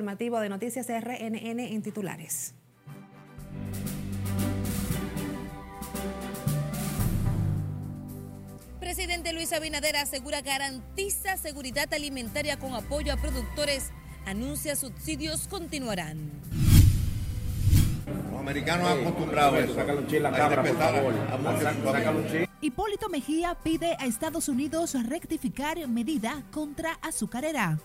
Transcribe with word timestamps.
informativo 0.00 0.40
de 0.40 0.48
Noticias 0.48 0.86
RNN 0.88 1.60
en 1.60 1.82
titulares. 1.82 2.54
Presidente 8.80 9.34
Luis 9.34 9.52
Abinader 9.52 9.96
asegura 9.96 10.40
garantiza 10.40 11.36
seguridad 11.36 11.92
alimentaria 11.92 12.58
con 12.58 12.74
apoyo 12.74 13.12
a 13.12 13.18
productores. 13.18 13.90
Anuncia 14.24 14.74
subsidios 14.74 15.46
continuarán. 15.48 16.30
Los 18.30 18.40
americanos 18.40 18.90
han 18.90 19.00
acostumbrado 19.00 19.56
a 19.56 19.60
eso. 19.60 19.76
Hipólito 22.62 23.08
Mejía 23.10 23.54
pide 23.62 23.96
a 23.98 24.06
Estados 24.06 24.48
Unidos 24.48 24.96
rectificar 25.06 25.86
medida 25.88 26.42
contra 26.50 26.94
azucarera. 27.02 27.78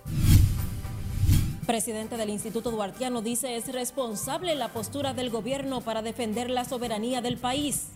Presidente 1.65 2.15
del 2.15 2.29
Instituto 2.29 2.69
Duartiano 2.69 3.23
dice 3.23 3.55
es 3.55 3.73
responsable 3.73 4.53
la 4.55 4.69
postura 4.69 5.15
del 5.15 5.31
gobierno 5.31 5.81
para 5.81 6.03
defender 6.03 6.49
la 6.49 6.63
soberanía 6.63 7.21
del 7.21 7.37
país. 7.37 7.87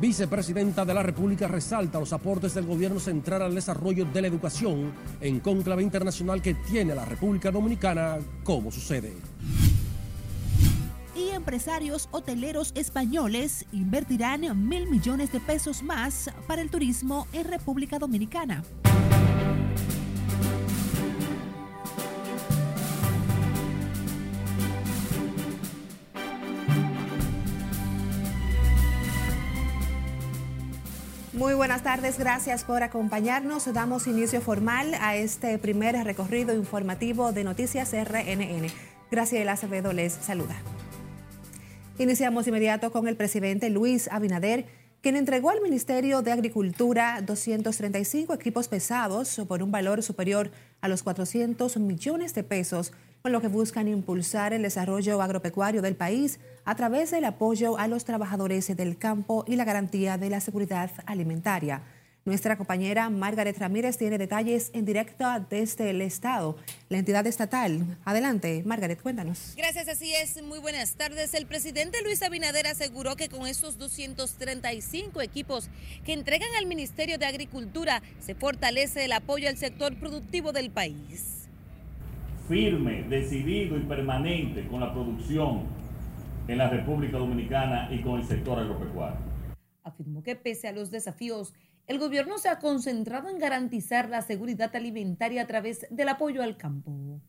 Vicepresidenta 0.00 0.86
de 0.86 0.94
la 0.94 1.02
República 1.02 1.46
resalta 1.46 2.00
los 2.00 2.12
aportes 2.12 2.54
del 2.54 2.64
gobierno 2.64 3.00
central 3.00 3.42
al 3.42 3.54
desarrollo 3.54 4.06
de 4.06 4.22
la 4.22 4.28
educación 4.28 4.94
en 5.20 5.40
conclave 5.40 5.82
internacional 5.82 6.40
que 6.40 6.54
tiene 6.54 6.94
la 6.94 7.04
República 7.04 7.50
Dominicana 7.50 8.18
como 8.44 8.70
sucede. 8.70 9.12
Y 11.14 11.30
empresarios 11.30 12.08
hoteleros 12.12 12.72
españoles 12.76 13.66
invertirán 13.72 14.68
mil 14.68 14.88
millones 14.88 15.32
de 15.32 15.40
pesos 15.40 15.82
más 15.82 16.30
para 16.46 16.62
el 16.62 16.70
turismo 16.70 17.26
en 17.32 17.44
República 17.44 17.98
Dominicana. 17.98 18.62
Muy 31.38 31.54
buenas 31.54 31.84
tardes, 31.84 32.18
gracias 32.18 32.64
por 32.64 32.82
acompañarnos. 32.82 33.72
Damos 33.72 34.08
inicio 34.08 34.40
formal 34.40 34.92
a 35.00 35.14
este 35.14 35.56
primer 35.58 35.94
recorrido 36.04 36.52
informativo 36.52 37.30
de 37.30 37.44
Noticias 37.44 37.92
RNN. 37.92 38.66
Graciela 39.08 39.52
Acevedo 39.52 39.92
les 39.92 40.14
saluda. 40.14 40.56
Iniciamos 41.96 42.48
inmediato 42.48 42.90
con 42.90 43.06
el 43.06 43.16
presidente 43.16 43.70
Luis 43.70 44.08
Abinader, 44.10 44.66
quien 45.00 45.14
entregó 45.14 45.50
al 45.50 45.60
Ministerio 45.60 46.22
de 46.22 46.32
Agricultura 46.32 47.20
235 47.24 48.34
equipos 48.34 48.66
pesados 48.66 49.40
por 49.46 49.62
un 49.62 49.70
valor 49.70 50.02
superior 50.02 50.50
a 50.80 50.88
los 50.88 51.04
400 51.04 51.76
millones 51.76 52.34
de 52.34 52.42
pesos 52.42 52.92
con 53.22 53.32
lo 53.32 53.40
que 53.40 53.48
buscan 53.48 53.88
impulsar 53.88 54.52
el 54.52 54.62
desarrollo 54.62 55.20
agropecuario 55.22 55.82
del 55.82 55.96
país 55.96 56.38
a 56.64 56.74
través 56.74 57.10
del 57.10 57.24
apoyo 57.24 57.78
a 57.78 57.88
los 57.88 58.04
trabajadores 58.04 58.74
del 58.76 58.98
campo 58.98 59.44
y 59.46 59.56
la 59.56 59.64
garantía 59.64 60.18
de 60.18 60.30
la 60.30 60.40
seguridad 60.40 60.90
alimentaria. 61.06 61.82
Nuestra 62.28 62.58
compañera 62.58 63.08
Margaret 63.08 63.56
Ramírez 63.56 63.96
tiene 63.96 64.18
detalles 64.18 64.70
en 64.74 64.84
directo 64.84 65.24
desde 65.48 65.88
el 65.88 66.02
Estado, 66.02 66.58
la 66.90 66.98
entidad 66.98 67.26
estatal. 67.26 67.96
Adelante, 68.04 68.62
Margaret, 68.66 69.00
cuéntanos. 69.00 69.54
Gracias, 69.56 69.88
así 69.88 70.12
es. 70.12 70.42
Muy 70.42 70.58
buenas 70.58 70.92
tardes. 70.96 71.32
El 71.32 71.46
presidente 71.46 72.02
Luis 72.02 72.22
Abinader 72.22 72.66
aseguró 72.66 73.16
que 73.16 73.30
con 73.30 73.46
esos 73.46 73.78
235 73.78 75.22
equipos 75.22 75.70
que 76.04 76.12
entregan 76.12 76.54
al 76.58 76.66
Ministerio 76.66 77.16
de 77.16 77.24
Agricultura 77.24 78.02
se 78.20 78.34
fortalece 78.34 79.06
el 79.06 79.12
apoyo 79.12 79.48
al 79.48 79.56
sector 79.56 79.98
productivo 79.98 80.52
del 80.52 80.70
país 80.70 81.37
firme, 82.48 83.02
decidido 83.02 83.76
y 83.76 83.80
permanente 83.80 84.66
con 84.66 84.80
la 84.80 84.92
producción 84.92 85.64
en 86.48 86.58
la 86.58 86.70
República 86.70 87.18
Dominicana 87.18 87.88
y 87.92 88.00
con 88.00 88.18
el 88.18 88.26
sector 88.26 88.58
agropecuario. 88.58 89.18
Afirmó 89.84 90.22
que 90.22 90.34
pese 90.34 90.66
a 90.66 90.72
los 90.72 90.90
desafíos, 90.90 91.54
el 91.86 91.98
gobierno 91.98 92.38
se 92.38 92.48
ha 92.48 92.58
concentrado 92.58 93.28
en 93.28 93.38
garantizar 93.38 94.08
la 94.08 94.22
seguridad 94.22 94.74
alimentaria 94.74 95.42
a 95.42 95.46
través 95.46 95.86
del 95.90 96.08
apoyo 96.08 96.42
al 96.42 96.56
campo. 96.56 97.20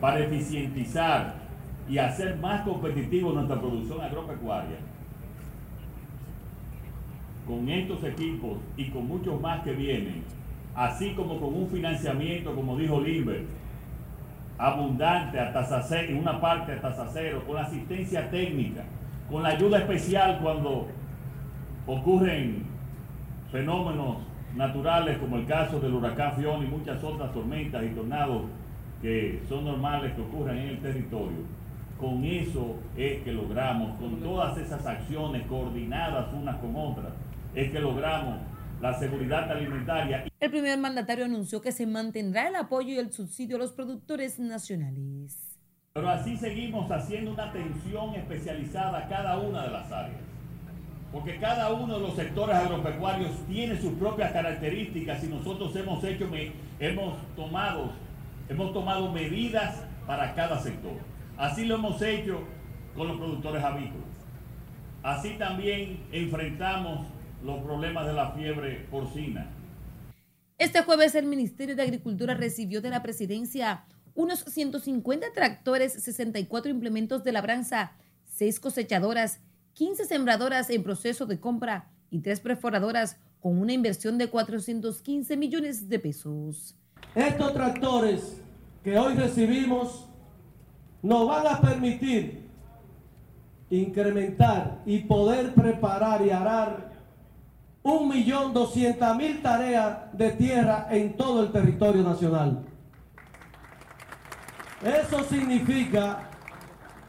Para 0.00 0.24
eficientizar 0.24 1.34
y 1.88 1.98
hacer 1.98 2.36
más 2.36 2.62
competitivo 2.62 3.32
nuestra 3.32 3.60
producción 3.60 4.00
agropecuaria, 4.00 4.78
con 7.46 7.68
estos 7.68 8.02
equipos 8.04 8.58
y 8.78 8.88
con 8.88 9.06
muchos 9.06 9.38
más 9.38 9.62
que 9.62 9.72
vienen, 9.72 10.22
así 10.74 11.12
como 11.14 11.38
con 11.38 11.54
un 11.54 11.68
financiamiento, 11.68 12.54
como 12.54 12.78
dijo 12.78 13.00
Limber, 13.00 13.44
abundante 14.58 15.38
a 15.40 15.52
tasa 15.52 15.82
cero, 15.82 16.08
en 16.10 16.18
una 16.18 16.40
parte 16.40 16.72
a 16.72 16.80
tasa 16.80 17.06
cero, 17.12 17.42
con 17.46 17.56
asistencia 17.58 18.30
técnica, 18.30 18.82
con 19.30 19.42
la 19.42 19.50
ayuda 19.50 19.78
especial 19.78 20.38
cuando 20.40 20.88
ocurren 21.86 22.64
fenómenos 23.50 24.18
naturales 24.54 25.18
como 25.18 25.36
el 25.36 25.46
caso 25.46 25.80
del 25.80 25.94
huracán 25.94 26.34
Fiona 26.34 26.64
y 26.64 26.68
muchas 26.68 27.02
otras 27.02 27.32
tormentas 27.32 27.82
y 27.84 27.88
tornados 27.88 28.42
que 29.02 29.42
son 29.48 29.64
normales 29.64 30.12
que 30.14 30.22
ocurran 30.22 30.56
en 30.58 30.68
el 30.68 30.78
territorio. 30.78 31.38
Con 31.98 32.24
eso 32.24 32.76
es 32.96 33.22
que 33.22 33.32
logramos, 33.32 33.98
con 33.98 34.20
todas 34.20 34.56
esas 34.58 34.84
acciones 34.86 35.46
coordinadas 35.46 36.26
unas 36.32 36.56
con 36.56 36.74
otras, 36.74 37.12
es 37.54 37.70
que 37.70 37.80
logramos 37.80 38.38
la 38.84 38.92
seguridad 38.98 39.50
alimentaria. 39.50 40.26
El 40.38 40.50
primer 40.50 40.78
mandatario 40.78 41.24
anunció 41.24 41.62
que 41.62 41.72
se 41.72 41.86
mantendrá 41.86 42.48
el 42.48 42.54
apoyo 42.54 42.90
y 42.90 42.98
el 42.98 43.10
subsidio 43.14 43.56
a 43.56 43.60
los 43.60 43.72
productores 43.72 44.38
nacionales. 44.38 45.56
Pero 45.94 46.10
así 46.10 46.36
seguimos 46.36 46.90
haciendo 46.90 47.32
una 47.32 47.44
atención 47.44 48.14
especializada 48.14 48.98
a 48.98 49.08
cada 49.08 49.38
una 49.38 49.62
de 49.62 49.70
las 49.70 49.90
áreas. 49.90 50.20
Porque 51.10 51.38
cada 51.38 51.72
uno 51.72 51.94
de 51.94 52.00
los 52.00 52.14
sectores 52.14 52.56
agropecuarios 52.56 53.30
tiene 53.48 53.80
sus 53.80 53.94
propias 53.94 54.32
características 54.32 55.24
y 55.24 55.28
nosotros 55.28 55.74
hemos 55.76 56.04
hecho, 56.04 56.28
hemos 56.78 57.14
tomado, 57.36 57.90
hemos 58.50 58.74
tomado 58.74 59.10
medidas 59.10 59.82
para 60.06 60.34
cada 60.34 60.58
sector. 60.58 60.98
Así 61.38 61.64
lo 61.64 61.76
hemos 61.76 62.02
hecho 62.02 62.42
con 62.94 63.08
los 63.08 63.16
productores 63.16 63.64
avícolas. 63.64 64.04
Así 65.02 65.36
también 65.38 66.00
enfrentamos 66.12 67.13
los 67.44 67.62
problemas 67.62 68.06
de 68.06 68.14
la 68.14 68.32
fiebre 68.32 68.86
porcina. 68.90 69.50
Este 70.56 70.82
jueves 70.82 71.14
el 71.14 71.26
Ministerio 71.26 71.76
de 71.76 71.82
Agricultura 71.82 72.34
recibió 72.34 72.80
de 72.80 72.90
la 72.90 73.02
presidencia 73.02 73.84
unos 74.14 74.40
150 74.40 75.26
tractores, 75.34 75.92
64 75.92 76.70
implementos 76.70 77.22
de 77.22 77.32
labranza, 77.32 77.92
6 78.26 78.60
cosechadoras, 78.60 79.40
15 79.74 80.06
sembradoras 80.06 80.70
en 80.70 80.82
proceso 80.82 81.26
de 81.26 81.38
compra 81.38 81.90
y 82.10 82.20
3 82.20 82.40
perforadoras 82.40 83.18
con 83.40 83.58
una 83.58 83.72
inversión 83.72 84.16
de 84.16 84.28
415 84.28 85.36
millones 85.36 85.88
de 85.88 85.98
pesos. 85.98 86.76
Estos 87.14 87.52
tractores 87.52 88.40
que 88.82 88.96
hoy 88.96 89.14
recibimos 89.14 90.08
nos 91.02 91.28
van 91.28 91.46
a 91.46 91.60
permitir 91.60 92.44
incrementar 93.68 94.80
y 94.86 95.00
poder 95.00 95.52
preparar 95.52 96.24
y 96.24 96.30
arar 96.30 96.93
un 97.84 98.08
millón 98.08 98.54
doscientas 98.54 99.14
mil 99.14 99.42
tareas 99.42 100.10
de 100.16 100.30
tierra 100.30 100.88
en 100.90 101.16
todo 101.16 101.44
el 101.44 101.52
territorio 101.52 102.02
nacional. 102.02 102.64
Eso 104.82 105.22
significa 105.24 106.30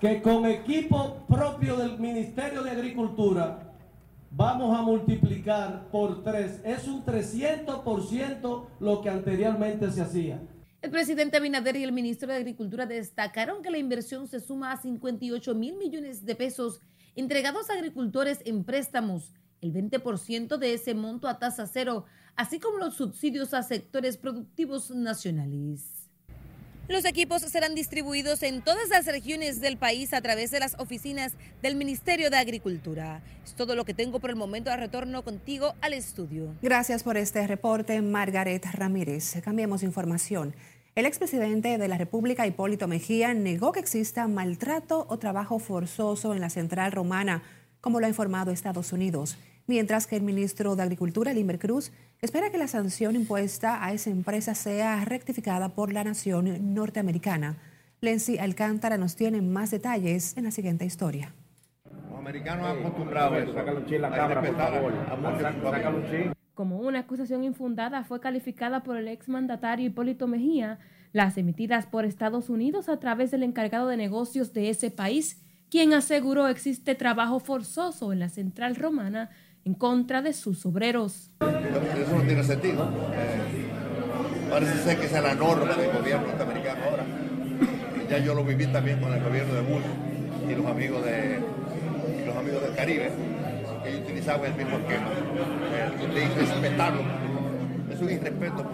que 0.02 0.22
con 0.22 0.46
equipo 0.46 1.26
propio 1.28 1.78
del 1.78 1.98
Ministerio 1.98 2.62
de 2.62 2.72
Agricultura 2.72 3.74
vamos 4.30 4.78
a 4.78 4.82
multiplicar 4.82 5.88
por 5.92 6.24
tres. 6.24 6.60
Es 6.66 6.90
un 6.90 7.06
300% 7.06 8.68
lo 8.82 9.02
que 9.02 9.10
anteriormente 9.10 9.90
se 9.92 10.02
hacía. 10.02 10.42
El 10.82 10.92
presidente 10.92 11.38
Abinader 11.38 11.78
y 11.78 11.84
el 11.84 11.94
ministro 11.94 12.28
de 12.28 12.36
Agricultura 12.36 12.86
destacaron 12.86 13.64
que 13.64 13.72
la 13.72 13.78
inversión 13.78 14.28
se 14.28 14.42
suma 14.42 14.74
a 14.74 14.78
58 14.78 15.56
mil 15.56 15.78
millones 15.78 16.26
de 16.26 16.36
pesos 16.36 16.82
entregados 17.16 17.70
a 17.70 17.74
agricultores 17.74 18.42
en 18.44 18.66
préstamos 18.66 19.34
el 19.66 19.74
20% 19.74 20.58
de 20.58 20.74
ese 20.74 20.94
monto 20.94 21.28
a 21.28 21.40
tasa 21.40 21.68
cero, 21.68 22.06
así 22.36 22.60
como 22.60 22.78
los 22.78 22.96
subsidios 22.96 23.54
a 23.54 23.64
sectores 23.64 24.18
productivos 24.18 24.92
nacionales. 24.92 26.06
Los 26.88 27.04
equipos 27.06 27.42
serán 27.42 27.74
distribuidos 27.74 28.44
en 28.44 28.62
todas 28.62 28.90
las 28.90 29.08
regiones 29.08 29.60
del 29.60 29.76
país 29.76 30.14
a 30.14 30.22
través 30.22 30.52
de 30.52 30.60
las 30.60 30.76
oficinas 30.78 31.34
del 31.64 31.76
Ministerio 31.76 32.30
de 32.30 32.38
Agricultura. 32.38 33.24
Es 33.44 33.56
todo 33.56 33.76
lo 33.76 33.86
que 33.86 33.96
tengo 33.96 34.20
por 34.20 34.30
el 34.30 34.36
momento. 34.36 34.70
A 34.70 34.78
retorno 34.78 35.24
contigo 35.24 35.74
al 35.82 35.94
estudio. 35.94 36.54
Gracias 36.62 37.02
por 37.02 37.18
este 37.18 37.48
reporte, 37.48 38.00
Margaret 38.04 38.64
Ramírez. 38.74 39.42
Cambiamos 39.44 39.82
información. 39.82 40.54
El 40.94 41.08
expresidente 41.08 41.80
de 41.80 41.88
la 41.88 41.98
República, 41.98 42.46
Hipólito 42.46 42.88
Mejía, 42.88 43.34
negó 43.34 43.72
que 43.72 43.80
exista 43.80 44.28
maltrato 44.28 45.08
o 45.10 45.18
trabajo 45.18 45.58
forzoso 45.58 46.36
en 46.36 46.42
la 46.42 46.52
central 46.52 46.92
romana, 46.92 47.42
como 47.82 48.00
lo 48.00 48.06
ha 48.06 48.10
informado 48.10 48.52
Estados 48.52 48.94
Unidos. 48.94 49.38
Mientras 49.68 50.08
que 50.08 50.16
el 50.16 50.24
ministro 50.24 50.76
de 50.76 50.84
Agricultura, 50.84 51.34
Limber 51.34 51.60
Cruz, 51.60 51.92
espera 52.22 52.52
que 52.52 52.58
la 52.58 52.68
sanción 52.68 53.16
impuesta 53.16 53.84
a 53.84 53.94
esa 53.94 54.10
empresa 54.10 54.56
sea 54.56 55.04
rectificada 55.06 55.70
por 55.70 55.94
la 55.94 56.04
nación 56.04 56.74
norteamericana. 56.74 57.58
Lenzi 58.02 58.38
Alcántara 58.38 58.98
nos 58.98 59.16
tiene 59.16 59.42
más 59.42 59.72
detalles 59.72 60.36
en 60.38 60.44
la 60.44 60.52
siguiente 60.52 60.86
historia. 60.86 61.34
Los 61.86 62.20
americanos 62.20 62.68
han 62.68 62.80
acostumbrado 62.80 63.38
eso, 63.38 63.54
como 66.56 66.80
una 66.80 67.00
acusación 67.00 67.44
infundada 67.44 68.06
fue 68.06 68.22
calificada 68.22 68.82
por 68.82 68.96
el 68.96 69.10
exmandatario 69.10 69.88
Hipólito 69.88 70.26
Mejía 70.26 70.80
las 71.12 71.38
emitidas 71.38 71.86
por 71.86 72.04
Estados 72.04 72.50
Unidos 72.50 72.90
a 72.90 73.00
través 73.00 73.32
del 73.32 73.44
encargado 73.44 73.88
de 73.88 73.96
negocios 73.96 74.52
de 74.52 74.70
ese 74.70 74.92
país, 74.92 75.42
quien 75.70 75.94
aseguró 75.94 76.50
existe 76.50 76.94
trabajo 76.94 77.40
forzoso 77.40 78.12
en 78.12 78.20
la 78.20 78.28
central 78.28 78.76
romana 78.76 79.30
en 79.66 79.74
contra 79.74 80.22
de 80.22 80.32
sus 80.32 80.66
obreros. 80.66 81.32
Eso 81.42 82.18
no 82.18 82.24
tiene 82.24 82.44
sentido. 82.44 82.90
Eh, 83.14 83.68
parece 84.50 84.84
ser 84.84 85.00
que 85.00 85.08
esa 85.08 85.18
es 85.18 85.24
la 85.24 85.36
norma 85.36 85.76
del 85.76 85.92
gobierno 85.92 86.28
norteamericano 86.28 86.84
ahora. 86.90 87.06
Ya 88.10 88.20
yo 88.20 88.36
lo 88.36 88.44
viví 88.44 88.68
también 88.68 89.02
con 89.02 89.12
el 89.12 89.24
gobierno 89.24 89.56
de 89.56 89.62
Bush 89.62 89.84
y 90.50 90.56
los 90.56 90.66
amigos, 90.68 91.04
de, 91.04 91.40
y 92.22 92.26
los 92.26 92.36
amigos 92.38 92.62
del 92.62 92.76
Caribe 92.76 93.12
ellos 93.86 94.02
utilizaban 94.02 94.52
el 94.52 94.58
mismo 94.58 94.78
esquema. 94.78 95.12
Es 97.92 98.02
un 98.02 98.10
irrespeto 98.10 98.72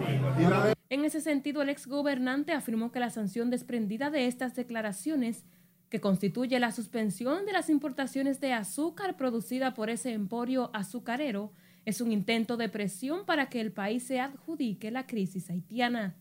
En 0.88 1.04
ese 1.04 1.20
sentido, 1.20 1.62
el 1.62 1.68
exgobernante 1.68 2.52
afirmó 2.52 2.92
que 2.92 3.00
la 3.00 3.10
sanción 3.10 3.50
desprendida 3.50 4.10
de 4.10 4.26
estas 4.26 4.54
declaraciones, 4.56 5.44
que 5.92 6.00
constituye 6.00 6.58
la 6.58 6.72
suspensión 6.72 7.44
de 7.44 7.52
las 7.52 7.68
importaciones 7.68 8.40
de 8.40 8.54
azúcar 8.54 9.14
producida 9.18 9.74
por 9.74 9.90
ese 9.90 10.14
emporio 10.14 10.70
azucarero, 10.72 11.52
es 11.84 12.00
un 12.00 12.12
intento 12.12 12.56
de 12.56 12.70
presión 12.70 13.26
para 13.26 13.50
que 13.50 13.60
el 13.60 13.72
país 13.72 14.02
se 14.02 14.18
adjudique 14.18 14.90
la 14.90 15.06
crisis 15.06 15.50
haitiana. 15.50 16.14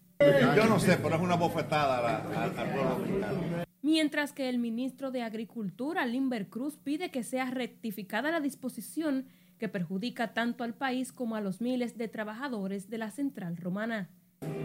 Yo 0.58 0.66
no 0.66 0.78
sé, 0.78 0.98
pero 1.02 1.16
es 1.16 1.22
una 1.22 1.36
bofetada 1.36 2.18
al 2.18 2.52
pueblo 2.52 2.90
dominicano 2.98 3.64
mientras 3.82 4.34
que 4.34 4.50
el 4.50 4.60
ministro 4.60 5.10
de 5.10 5.24
Agricultura, 5.24 6.06
Limber 6.06 6.50
Cruz, 6.50 6.78
pide 6.78 7.10
que 7.10 7.24
sea 7.24 7.50
rectificada 7.50 8.30
la 8.30 8.42
disposición 8.42 9.26
que 9.58 9.70
perjudica 9.70 10.34
tanto 10.34 10.66
al 10.66 10.74
país 10.74 11.14
como 11.14 11.38
a 11.38 11.42
los 11.42 11.62
miles 11.62 11.98
de 11.98 12.10
trabajadores 12.10 12.90
de 12.90 12.98
la 12.98 13.10
Central 13.10 13.56
Romana. 13.56 14.10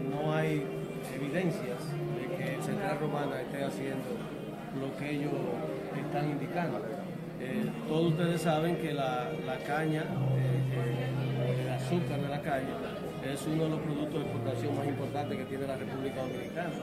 No 0.09 0.33
hay 0.33 0.63
evidencias 1.15 1.79
de 2.19 2.35
que 2.35 2.61
Central 2.61 2.99
Romana 2.99 3.41
esté 3.41 3.63
haciendo 3.63 4.36
lo 4.79 4.95
que 4.97 5.11
ellos 5.11 5.33
están 5.95 6.29
indicando. 6.29 6.81
Eh, 7.39 7.69
todos 7.87 8.11
ustedes 8.11 8.41
saben 8.41 8.77
que 8.77 8.93
la, 8.93 9.29
caña, 9.65 10.03
eh, 10.37 11.61
el 11.61 11.69
azúcar 11.69 12.21
de 12.21 12.27
la 12.27 12.41
caña, 12.41 12.75
es 13.25 13.45
uno 13.45 13.63
de 13.63 13.69
los 13.69 13.79
productos 13.81 14.13
de 14.13 14.25
exportación 14.29 14.75
más 14.75 14.87
importantes 14.87 15.37
que 15.37 15.45
tiene 15.45 15.67
la 15.67 15.77
República 15.77 16.21
Dominicana. 16.21 16.73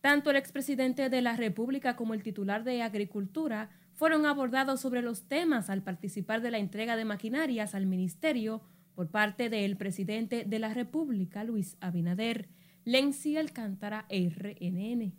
Tanto 0.00 0.30
el 0.30 0.36
expresidente 0.36 1.10
de 1.10 1.22
la 1.22 1.36
República 1.36 1.96
como 1.96 2.14
el 2.14 2.22
titular 2.22 2.64
de 2.64 2.82
Agricultura 2.82 3.70
fueron 3.94 4.24
abordados 4.24 4.80
sobre 4.80 5.02
los 5.02 5.28
temas 5.28 5.68
al 5.68 5.82
participar 5.82 6.40
de 6.40 6.50
la 6.50 6.58
entrega 6.58 6.96
de 6.96 7.04
maquinarias 7.04 7.74
al 7.74 7.86
ministerio 7.86 8.62
por 8.94 9.10
parte 9.10 9.50
del 9.50 9.76
presidente 9.76 10.44
de 10.44 10.58
la 10.58 10.72
República, 10.72 11.44
Luis 11.44 11.76
Abinader. 11.80 12.48
Lenzi 12.84 13.36
Alcántara, 13.36 14.06
RNN. 14.08 15.12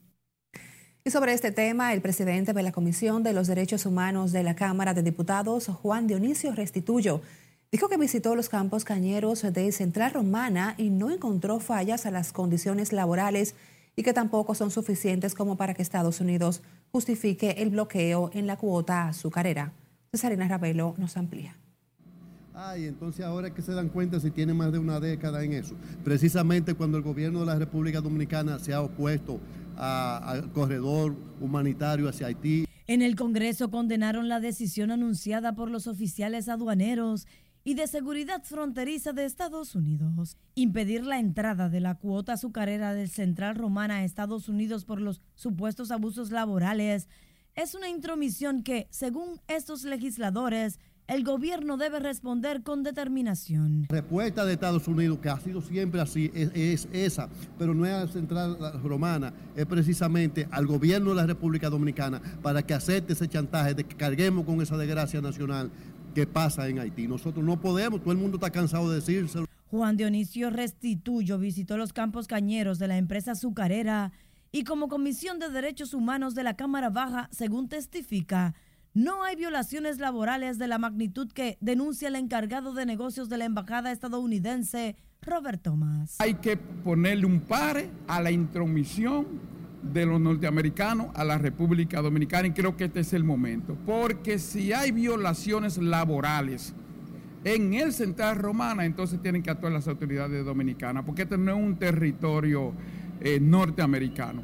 Y 1.03 1.09
sobre 1.09 1.33
este 1.33 1.51
tema, 1.51 1.93
el 1.93 2.01
presidente 2.01 2.53
de 2.53 2.61
la 2.61 2.71
Comisión 2.71 3.23
de 3.23 3.33
los 3.33 3.47
Derechos 3.47 3.87
Humanos 3.87 4.31
de 4.31 4.43
la 4.43 4.53
Cámara 4.55 4.93
de 4.93 5.01
Diputados, 5.01 5.65
Juan 5.65 6.05
Dionisio 6.05 6.53
Restituyo, 6.53 7.21
dijo 7.71 7.89
que 7.89 7.97
visitó 7.97 8.35
los 8.35 8.49
campos 8.49 8.85
cañeros 8.85 9.41
de 9.41 9.71
Central 9.71 10.13
Romana 10.13 10.75
y 10.77 10.91
no 10.91 11.09
encontró 11.09 11.59
fallas 11.59 12.05
a 12.05 12.11
las 12.11 12.31
condiciones 12.31 12.93
laborales 12.93 13.55
y 13.95 14.03
que 14.03 14.13
tampoco 14.13 14.53
son 14.53 14.69
suficientes 14.69 15.33
como 15.33 15.57
para 15.57 15.73
que 15.73 15.81
Estados 15.81 16.21
Unidos 16.21 16.61
justifique 16.91 17.55
el 17.57 17.71
bloqueo 17.71 18.29
en 18.35 18.45
la 18.45 18.57
cuota 18.57 19.07
azucarera. 19.07 19.73
Cesarina 20.11 20.47
Ravelo 20.47 20.93
nos 20.99 21.17
amplía. 21.17 21.57
Ay, 22.53 22.85
entonces 22.85 23.25
ahora 23.25 23.51
que 23.51 23.63
se 23.63 23.71
dan 23.71 23.89
cuenta 23.89 24.19
si 24.19 24.29
tiene 24.29 24.53
más 24.53 24.71
de 24.71 24.77
una 24.77 24.99
década 24.99 25.43
en 25.43 25.53
eso. 25.53 25.73
Precisamente 26.03 26.75
cuando 26.75 26.97
el 26.97 27.03
gobierno 27.03 27.39
de 27.39 27.47
la 27.47 27.55
República 27.55 28.01
Dominicana 28.01 28.59
se 28.59 28.71
ha 28.71 28.81
opuesto 28.81 29.39
corredor 30.53 31.15
humanitario 31.39 32.07
hacia 32.07 32.27
Haití. 32.27 32.65
En 32.87 33.01
el 33.01 33.15
Congreso 33.15 33.71
condenaron 33.71 34.27
la 34.27 34.39
decisión 34.39 34.91
anunciada 34.91 35.53
por 35.55 35.71
los 35.71 35.87
oficiales 35.87 36.49
aduaneros 36.49 37.27
y 37.63 37.75
de 37.75 37.87
Seguridad 37.87 38.43
Fronteriza 38.43 39.13
de 39.13 39.25
Estados 39.25 39.75
Unidos. 39.75 40.37
Impedir 40.55 41.05
la 41.05 41.19
entrada 41.19 41.69
de 41.69 41.79
la 41.79 41.95
cuota 41.95 42.33
azucarera 42.33 42.93
del 42.93 43.09
Central 43.09 43.55
Romana 43.55 43.97
a 43.97 44.03
Estados 44.03 44.49
Unidos 44.49 44.83
por 44.85 44.99
los 44.99 45.21
supuestos 45.35 45.91
abusos 45.91 46.31
laborales 46.31 47.07
es 47.55 47.75
una 47.75 47.89
intromisión 47.89 48.63
que, 48.63 48.87
según 48.91 49.41
estos 49.47 49.83
legisladores, 49.83 50.79
el 51.11 51.25
gobierno 51.25 51.75
debe 51.75 51.99
responder 51.99 52.63
con 52.63 52.83
determinación. 52.83 53.85
La 53.89 53.97
respuesta 53.97 54.45
de 54.45 54.53
Estados 54.53 54.87
Unidos, 54.87 55.19
que 55.19 55.27
ha 55.27 55.37
sido 55.41 55.61
siempre 55.61 55.99
así, 55.99 56.31
es, 56.33 56.87
esa, 56.93 57.27
pero 57.59 57.73
no 57.73 57.85
es 57.85 57.91
a 57.91 58.05
la 58.05 58.07
Central 58.07 58.57
Romana, 58.81 59.33
es 59.53 59.65
precisamente 59.65 60.47
al 60.51 60.65
gobierno 60.65 61.09
de 61.09 61.17
la 61.17 61.25
República 61.25 61.69
Dominicana 61.69 62.21
para 62.41 62.65
que 62.65 62.73
acepte 62.73 63.11
ese 63.11 63.27
chantaje 63.27 63.73
de 63.73 63.83
que 63.83 63.97
carguemos 63.97 64.45
con 64.45 64.61
esa 64.61 64.77
desgracia 64.77 65.19
nacional 65.19 65.69
que 66.15 66.25
pasa 66.25 66.69
en 66.69 66.79
Haití. 66.79 67.09
Nosotros 67.09 67.43
no 67.43 67.59
podemos, 67.59 67.99
todo 67.99 68.13
el 68.13 68.17
mundo 68.17 68.37
está 68.37 68.49
cansado 68.49 68.89
de 68.89 68.95
decírselo. 68.95 69.47
Juan 69.69 69.97
Dionisio 69.97 70.49
Restituyo 70.49 71.37
visitó 71.37 71.75
los 71.75 71.91
campos 71.91 72.27
cañeros 72.27 72.79
de 72.79 72.87
la 72.87 72.97
empresa 72.97 73.33
azucarera 73.33 74.13
y 74.53 74.63
como 74.63 74.87
Comisión 74.87 75.39
de 75.39 75.49
Derechos 75.49 75.93
Humanos 75.93 76.35
de 76.35 76.43
la 76.43 76.55
Cámara 76.55 76.89
Baja, 76.89 77.27
según 77.33 77.67
testifica, 77.67 78.55
no 78.93 79.23
hay 79.23 79.35
violaciones 79.35 79.99
laborales 79.99 80.57
de 80.57 80.67
la 80.67 80.77
magnitud 80.77 81.31
que 81.31 81.57
denuncia 81.61 82.09
el 82.09 82.15
encargado 82.15 82.73
de 82.73 82.85
negocios 82.85 83.29
de 83.29 83.37
la 83.37 83.45
Embajada 83.45 83.91
estadounidense, 83.91 84.95
Robert 85.21 85.61
Thomas. 85.61 86.17
Hay 86.19 86.35
que 86.35 86.57
ponerle 86.57 87.25
un 87.25 87.41
pare 87.41 87.89
a 88.07 88.21
la 88.21 88.31
intromisión 88.31 89.27
de 89.81 90.05
los 90.05 90.19
norteamericanos 90.19 91.07
a 91.15 91.23
la 91.23 91.37
República 91.37 92.01
Dominicana 92.01 92.47
y 92.47 92.51
creo 92.51 92.75
que 92.75 92.85
este 92.85 92.99
es 92.99 93.13
el 93.13 93.23
momento. 93.23 93.77
Porque 93.85 94.39
si 94.39 94.73
hay 94.73 94.91
violaciones 94.91 95.77
laborales 95.77 96.73
en 97.43 97.73
el 97.73 97.93
Central 97.93 98.37
Romana, 98.37 98.85
entonces 98.85 99.21
tienen 99.21 99.41
que 99.41 99.49
actuar 99.49 99.71
las 99.71 99.87
autoridades 99.87 100.45
dominicanas, 100.45 101.03
porque 101.05 101.23
este 101.23 101.37
no 101.37 101.51
es 101.51 101.57
un 101.57 101.77
territorio 101.77 102.73
eh, 103.21 103.39
norteamericano. 103.39 104.43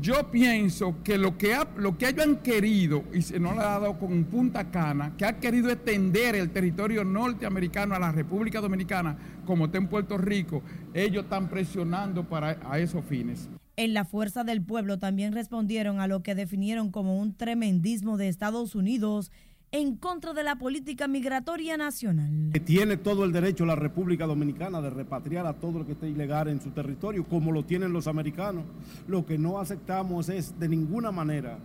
Yo 0.00 0.30
pienso 0.30 0.96
que 1.02 1.16
lo 1.16 1.38
que, 1.38 1.56
lo 1.76 1.96
que 1.96 2.06
han 2.06 2.36
querido, 2.36 3.04
y 3.12 3.22
se 3.22 3.40
nos 3.40 3.54
lo 3.54 3.62
ha 3.62 3.64
dado 3.64 3.98
con 3.98 4.24
Punta 4.24 4.70
Cana, 4.70 5.14
que 5.16 5.24
ha 5.24 5.40
querido 5.40 5.70
extender 5.70 6.34
el 6.34 6.50
territorio 6.50 7.04
norteamericano 7.04 7.94
a 7.94 7.98
la 7.98 8.12
República 8.12 8.60
Dominicana, 8.60 9.16
como 9.46 9.64
está 9.64 9.78
en 9.78 9.88
Puerto 9.88 10.18
Rico, 10.18 10.62
ellos 10.92 11.24
están 11.24 11.48
presionando 11.48 12.22
para 12.24 12.58
a 12.70 12.78
esos 12.78 13.02
fines. 13.06 13.48
En 13.76 13.94
la 13.94 14.04
Fuerza 14.04 14.44
del 14.44 14.60
Pueblo 14.60 14.98
también 14.98 15.32
respondieron 15.32 16.00
a 16.00 16.06
lo 16.06 16.22
que 16.22 16.34
definieron 16.34 16.90
como 16.90 17.18
un 17.18 17.34
tremendismo 17.34 18.18
de 18.18 18.28
Estados 18.28 18.74
Unidos 18.74 19.32
en 19.70 19.96
contra 19.96 20.32
de 20.32 20.42
la 20.42 20.56
política 20.56 21.08
migratoria 21.08 21.76
nacional. 21.76 22.52
Tiene 22.64 22.96
todo 22.96 23.24
el 23.24 23.32
derecho 23.32 23.66
la 23.66 23.76
República 23.76 24.26
Dominicana 24.26 24.80
de 24.80 24.90
repatriar 24.90 25.46
a 25.46 25.54
todo 25.54 25.80
lo 25.80 25.86
que 25.86 25.92
esté 25.92 26.08
ilegal 26.08 26.48
en 26.48 26.60
su 26.60 26.70
territorio, 26.70 27.26
como 27.26 27.52
lo 27.52 27.64
tienen 27.64 27.92
los 27.92 28.06
americanos. 28.06 28.64
Lo 29.06 29.26
que 29.26 29.38
no 29.38 29.58
aceptamos 29.58 30.28
es 30.28 30.58
de 30.58 30.68
ninguna 30.68 31.12
manera 31.12 31.58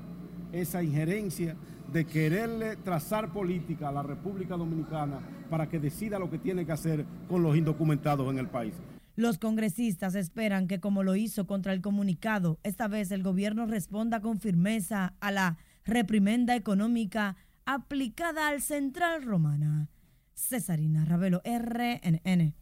esa 0.51 0.83
injerencia 0.83 1.55
de 1.91 2.05
quererle 2.05 2.75
trazar 2.77 3.31
política 3.31 3.89
a 3.89 3.91
la 3.91 4.03
República 4.03 4.57
Dominicana 4.57 5.19
para 5.49 5.69
que 5.69 5.79
decida 5.79 6.19
lo 6.19 6.29
que 6.29 6.39
tiene 6.39 6.65
que 6.65 6.71
hacer 6.71 7.05
con 7.29 7.43
los 7.43 7.55
indocumentados 7.55 8.29
en 8.31 8.39
el 8.39 8.47
país. 8.47 8.73
Los 9.15 9.37
congresistas 9.37 10.15
esperan 10.15 10.67
que, 10.67 10.79
como 10.79 11.03
lo 11.03 11.15
hizo 11.15 11.45
contra 11.45 11.71
el 11.71 11.81
comunicado, 11.81 12.57
esta 12.63 12.87
vez 12.87 13.11
el 13.11 13.21
gobierno 13.21 13.67
responda 13.67 14.21
con 14.21 14.39
firmeza 14.39 15.13
a 15.19 15.31
la 15.31 15.57
reprimenda 15.85 16.55
económica 16.55 17.35
aplicada 17.65 18.47
al 18.47 18.61
Central 18.61 19.23
Romana. 19.23 19.89
Cesarina 20.35 21.05
Ravelo, 21.05 21.41
RNN. 21.45 22.53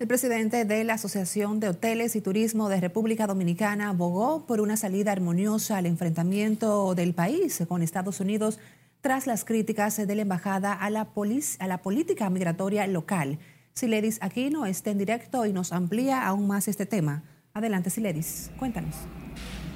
El 0.00 0.06
presidente 0.06 0.64
de 0.64 0.82
la 0.82 0.94
Asociación 0.94 1.60
de 1.60 1.68
Hoteles 1.68 2.16
y 2.16 2.22
Turismo 2.22 2.68
de 2.70 2.80
República 2.80 3.26
Dominicana 3.26 3.90
abogó 3.90 4.46
por 4.46 4.60
una 4.62 4.78
salida 4.78 5.12
armoniosa 5.12 5.76
al 5.76 5.84
enfrentamiento 5.84 6.94
del 6.94 7.14
país 7.14 7.62
con 7.68 7.82
Estados 7.82 8.20
Unidos 8.20 8.58
tras 9.02 9.26
las 9.26 9.44
críticas 9.44 9.96
de 9.96 10.14
la 10.14 10.22
embajada 10.22 10.72
a 10.72 10.88
la, 10.88 11.08
a 11.58 11.66
la 11.66 11.82
política 11.82 12.30
migratoria 12.30 12.86
local. 12.86 13.38
Siledis 13.74 14.20
no 14.50 14.66
está 14.66 14.90
en 14.90 14.98
directo 14.98 15.46
y 15.46 15.52
nos 15.52 15.72
amplía 15.72 16.26
aún 16.26 16.46
más 16.46 16.68
este 16.68 16.86
tema. 16.86 17.22
Adelante, 17.52 17.90
Siledis, 17.90 18.50
cuéntanos. 18.58 18.94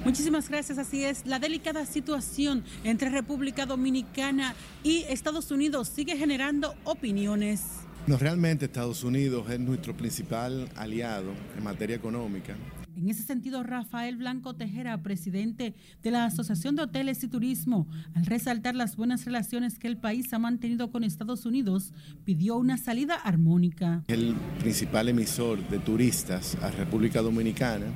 Muchísimas 0.05 0.47
gracias, 0.49 0.77
así 0.77 1.03
es. 1.03 1.25
La 1.25 1.39
delicada 1.39 1.83
situación 1.87 2.63
entre 2.83 3.09
República 3.09 3.65
Dominicana 3.65 4.53
y 4.83 5.03
Estados 5.09 5.49
Unidos 5.49 5.89
sigue 5.89 6.15
generando 6.15 6.75
opiniones. 6.83 7.63
No, 8.05 8.17
realmente 8.17 8.65
Estados 8.65 9.03
Unidos 9.03 9.49
es 9.49 9.59
nuestro 9.59 9.97
principal 9.97 10.69
aliado 10.75 11.31
en 11.57 11.63
materia 11.63 11.95
económica. 11.95 12.55
En 12.95 13.09
ese 13.09 13.23
sentido, 13.23 13.63
Rafael 13.63 14.15
Blanco 14.15 14.53
Tejera, 14.53 15.01
presidente 15.01 15.73
de 16.03 16.11
la 16.11 16.25
Asociación 16.25 16.75
de 16.75 16.83
Hoteles 16.83 17.23
y 17.23 17.27
Turismo, 17.27 17.87
al 18.13 18.27
resaltar 18.27 18.75
las 18.75 18.95
buenas 18.95 19.25
relaciones 19.25 19.79
que 19.79 19.87
el 19.87 19.97
país 19.97 20.31
ha 20.33 20.39
mantenido 20.39 20.91
con 20.91 21.03
Estados 21.03 21.47
Unidos, 21.47 21.93
pidió 22.23 22.57
una 22.57 22.77
salida 22.77 23.15
armónica. 23.15 24.03
El 24.07 24.35
principal 24.59 25.09
emisor 25.09 25.67
de 25.67 25.79
turistas 25.79 26.55
a 26.61 26.69
República 26.69 27.23
Dominicana 27.23 27.87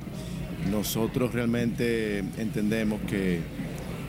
nosotros 0.70 1.32
realmente 1.32 2.18
entendemos 2.18 3.00
que 3.02 3.40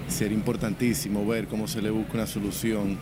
sería 0.08 0.38
importantísimo 0.38 1.26
ver 1.26 1.48
cómo 1.48 1.68
se 1.68 1.82
le 1.82 1.90
busca 1.90 2.14
una 2.16 2.28
solución 2.28 2.98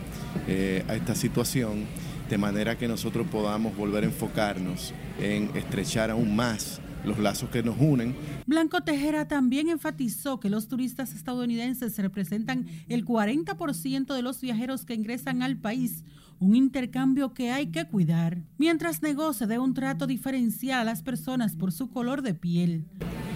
eh, 0.46 0.84
a 0.88 0.94
esta 0.94 1.14
situación, 1.14 1.84
de 2.28 2.38
manera 2.38 2.78
que 2.78 2.86
nosotros 2.86 3.26
podamos 3.26 3.76
volver 3.76 4.04
a 4.04 4.06
enfocarnos 4.06 4.94
en 5.20 5.50
estrechar 5.56 6.10
aún 6.10 6.36
más 6.36 6.80
los 7.04 7.18
lazos 7.18 7.50
que 7.50 7.62
nos 7.62 7.76
unen. 7.78 8.14
Blanco 8.46 8.82
Tejera 8.82 9.26
también 9.26 9.68
enfatizó 9.68 10.38
que 10.38 10.50
los 10.50 10.68
turistas 10.68 11.14
estadounidenses 11.14 11.96
representan 11.98 12.66
el 12.88 13.04
40% 13.04 14.14
de 14.14 14.22
los 14.22 14.40
viajeros 14.40 14.84
que 14.84 14.94
ingresan 14.94 15.42
al 15.42 15.56
país, 15.56 16.04
un 16.40 16.56
intercambio 16.56 17.34
que 17.34 17.50
hay 17.50 17.66
que 17.66 17.84
cuidar, 17.84 18.38
mientras 18.56 19.02
negocia 19.02 19.46
de 19.46 19.58
un 19.58 19.74
trato 19.74 20.06
diferencial 20.06 20.80
a 20.80 20.84
las 20.84 21.02
personas 21.02 21.54
por 21.54 21.70
su 21.70 21.90
color 21.90 22.22
de 22.22 22.34
piel. 22.34 22.86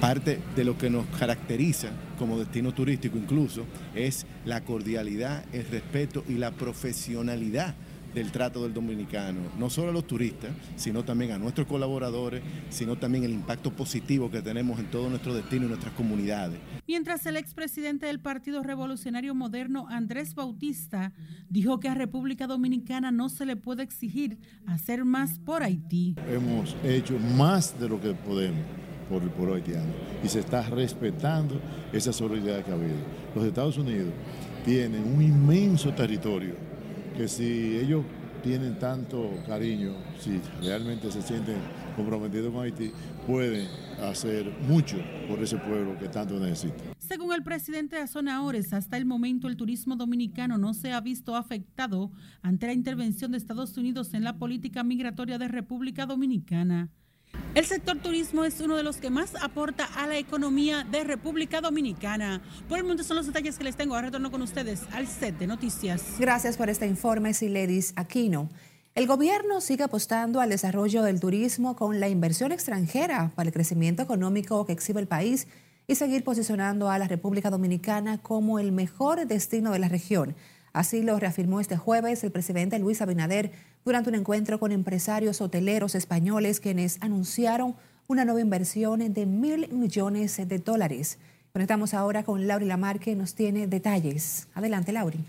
Parte 0.01 0.41
de 0.57 0.65
lo 0.65 0.77
que 0.79 0.89
nos 0.89 1.07
caracteriza 1.19 1.91
como 2.19 2.39
destino 2.39 2.73
turístico 2.73 3.19
incluso 3.19 3.67
es 3.95 4.27
la 4.47 4.63
cordialidad, 4.63 5.45
el 5.53 5.67
respeto 5.67 6.25
y 6.29 6.35
la 6.35 6.53
profesionalidad 6.53 7.75
del 8.15 8.31
trato 8.31 8.63
del 8.63 8.73
dominicano, 8.73 9.41
no 9.59 9.69
solo 9.69 9.91
a 9.91 9.93
los 9.93 10.07
turistas, 10.07 10.51
sino 10.77 11.05
también 11.05 11.33
a 11.33 11.39
nuestros 11.39 11.67
colaboradores, 11.67 12.43
sino 12.71 12.97
también 12.97 13.25
el 13.25 13.33
impacto 13.33 13.73
positivo 13.73 14.31
que 14.31 14.41
tenemos 14.41 14.79
en 14.79 14.87
todo 14.87 15.09
nuestro 15.11 15.35
destino 15.35 15.67
y 15.67 15.69
nuestras 15.69 15.93
comunidades. 15.95 16.59
Mientras 16.87 17.27
el 17.27 17.37
expresidente 17.37 18.07
del 18.07 18.21
Partido 18.21 18.63
Revolucionario 18.63 19.35
Moderno, 19.35 19.87
Andrés 19.89 20.35
Bautista, 20.35 21.13
dijo 21.49 21.81
que 21.81 21.89
a 21.89 21.95
República 21.95 22.47
Dominicana 22.47 23.11
no 23.11 23.29
se 23.29 23.47
le 23.47 23.57
puede 23.57 23.83
exigir 23.83 24.39
hacer 24.67 25.05
más 25.05 25.39
por 25.39 25.63
Haití. 25.63 26.15
Hemos 26.29 26.77
hecho 26.85 27.19
más 27.37 27.79
de 27.79 27.89
lo 27.89 28.01
que 28.01 28.15
podemos 28.15 28.63
por 29.09 29.23
el 29.23 29.31
pueblo 29.31 29.55
haitiano 29.55 29.93
y 30.23 30.29
se 30.29 30.41
está 30.41 30.63
respetando 30.63 31.61
esa 31.93 32.13
solidaridad 32.13 32.65
que 32.65 32.71
ha 32.71 32.75
habido. 32.75 32.97
Los 33.35 33.45
Estados 33.45 33.77
Unidos 33.77 34.13
tienen 34.65 35.05
un 35.05 35.23
inmenso 35.23 35.93
territorio 35.93 36.55
que 37.17 37.29
si 37.29 37.77
ellos 37.77 38.05
tienen 38.43 38.79
tanto 38.79 39.31
cariño, 39.47 39.95
si 40.21 40.41
realmente 40.61 41.11
se 41.11 41.23
sienten 41.23 41.57
comprometidos 41.97 42.53
con 42.53 42.65
Haití, 42.65 42.93
pueden 43.27 43.67
hacer 44.03 44.53
mucho 44.69 44.99
por 45.29 45.43
ese 45.43 45.57
pueblo 45.57 45.99
que 45.99 46.09
tanto 46.09 46.39
necesita. 46.39 46.95
Según 46.99 47.33
el 47.33 47.43
presidente 47.43 47.97
de 47.97 48.33
Ores, 48.39 48.73
hasta 48.73 48.97
el 48.97 49.07
momento 49.07 49.49
el 49.49 49.57
turismo 49.57 49.97
dominicano 49.97 50.59
no 50.59 50.75
se 50.75 50.93
ha 50.93 51.01
visto 51.01 51.37
afectado 51.37 52.11
ante 52.43 52.67
la 52.67 52.73
intervención 52.73 53.31
de 53.31 53.39
Estados 53.39 53.77
Unidos 53.77 54.15
en 54.15 54.25
la 54.25 54.37
política 54.37 54.85
migratoria 54.85 55.39
de 55.39 55.49
República 55.49 56.07
Dominicana. 56.07 56.91
El 57.55 57.65
sector 57.65 57.99
turismo 57.99 58.45
es 58.45 58.61
uno 58.61 58.77
de 58.77 58.83
los 58.83 58.97
que 58.97 59.11
más 59.11 59.37
aporta 59.41 59.85
a 59.85 60.09
la 60.09 60.19
economía 60.19 60.85
de 60.85 61.05
República 61.05 61.61
Dominicana. 61.61 62.43
Por 62.69 62.79
el 62.79 62.85
momento 62.85 63.05
son 63.05 63.17
los 63.17 63.27
detalles 63.27 63.57
que 63.59 63.65
les 63.65 63.77
tengo. 63.77 63.95
Ahora 63.95 64.09
retorno 64.09 64.33
con 64.33 64.43
ustedes 64.43 64.83
al 64.93 65.07
set 65.07 65.39
de 65.39 65.47
noticias. 65.47 66.03
Gracias 66.19 66.57
por 66.57 66.69
este 66.69 66.87
informe, 66.87 67.33
Siledis 67.33 67.93
Aquino. 67.95 68.49
El 68.97 69.07
gobierno 69.07 69.61
sigue 69.61 69.85
apostando 69.85 70.41
al 70.41 70.51
desarrollo 70.51 71.03
del 71.03 71.21
turismo 71.21 71.77
con 71.77 72.01
la 72.01 72.09
inversión 72.09 72.53
extranjera 72.53 73.31
para 73.35 73.49
el 73.49 73.53
crecimiento 73.53 74.03
económico 74.03 74.65
que 74.67 74.73
exhibe 74.73 75.01
el 75.01 75.09
país 75.09 75.47
y 75.87 75.97
seguir 75.97 76.25
posicionando 76.25 76.91
a 76.91 76.99
la 76.99 77.09
República 77.09 77.51
Dominicana 77.51 78.19
como 78.19 78.59
el 78.59 78.73
mejor 78.73 79.27
destino 79.27 79.73
de 79.73 79.79
la 79.79 79.89
región. 79.89 80.35
Así 80.73 81.03
lo 81.03 81.19
reafirmó 81.21 81.61
este 81.61 81.77
jueves 81.77 82.25
el 82.25 82.33
presidente 82.33 82.79
Luis 82.79 83.01
Abinader 83.01 83.53
durante 83.85 84.11
un 84.11 84.17
encuentro 84.17 84.59
con 84.59 84.73
empresarios 84.73 85.41
hoteleros 85.41 85.95
españoles 85.95 86.61
quienes 86.61 86.99
anunciaron 87.01 87.75
una 88.07 88.25
nueva 88.25 88.41
inversión 88.41 89.13
de 89.13 89.27
mil 89.27 89.69
millones 89.73 90.37
de 90.37 90.59
dólares. 90.59 91.19
Conectamos 91.53 91.95
ahora 91.95 92.25
con 92.25 92.47
Lauri 92.47 92.67
Lamar 92.67 92.99
que 92.99 93.15
nos 93.15 93.35
tiene 93.35 93.67
detalles. 93.67 94.49
Adelante, 94.55 94.93
Lauri. 94.93 95.25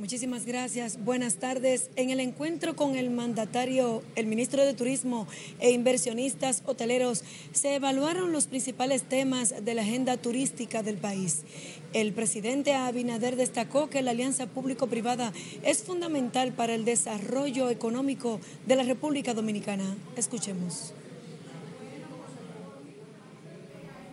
Muchísimas 0.00 0.46
gracias. 0.46 1.04
Buenas 1.04 1.36
tardes. 1.36 1.90
En 1.94 2.08
el 2.08 2.20
encuentro 2.20 2.74
con 2.74 2.96
el 2.96 3.10
mandatario, 3.10 4.02
el 4.16 4.24
ministro 4.24 4.64
de 4.64 4.72
Turismo 4.72 5.28
e 5.58 5.72
inversionistas 5.72 6.62
hoteleros, 6.64 7.22
se 7.52 7.74
evaluaron 7.74 8.32
los 8.32 8.46
principales 8.46 9.02
temas 9.02 9.62
de 9.62 9.74
la 9.74 9.82
agenda 9.82 10.16
turística 10.16 10.82
del 10.82 10.96
país. 10.96 11.44
El 11.92 12.14
presidente 12.14 12.72
Abinader 12.72 13.36
destacó 13.36 13.90
que 13.90 14.00
la 14.00 14.12
alianza 14.12 14.46
público-privada 14.46 15.34
es 15.64 15.82
fundamental 15.82 16.52
para 16.54 16.74
el 16.74 16.86
desarrollo 16.86 17.68
económico 17.68 18.40
de 18.66 18.76
la 18.76 18.84
República 18.84 19.34
Dominicana. 19.34 19.84
Escuchemos. 20.16 20.94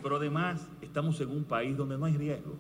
Pero 0.04 0.18
además 0.18 0.60
estamos 0.82 1.22
en 1.22 1.30
un 1.30 1.46
país 1.46 1.78
donde 1.78 1.98
no 1.98 2.04
hay 2.04 2.18
riesgo 2.18 2.58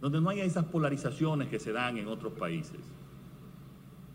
donde 0.00 0.20
no 0.20 0.30
haya 0.30 0.44
esas 0.44 0.64
polarizaciones 0.64 1.48
que 1.48 1.58
se 1.58 1.72
dan 1.72 1.96
en 1.98 2.08
otros 2.08 2.32
países, 2.34 2.78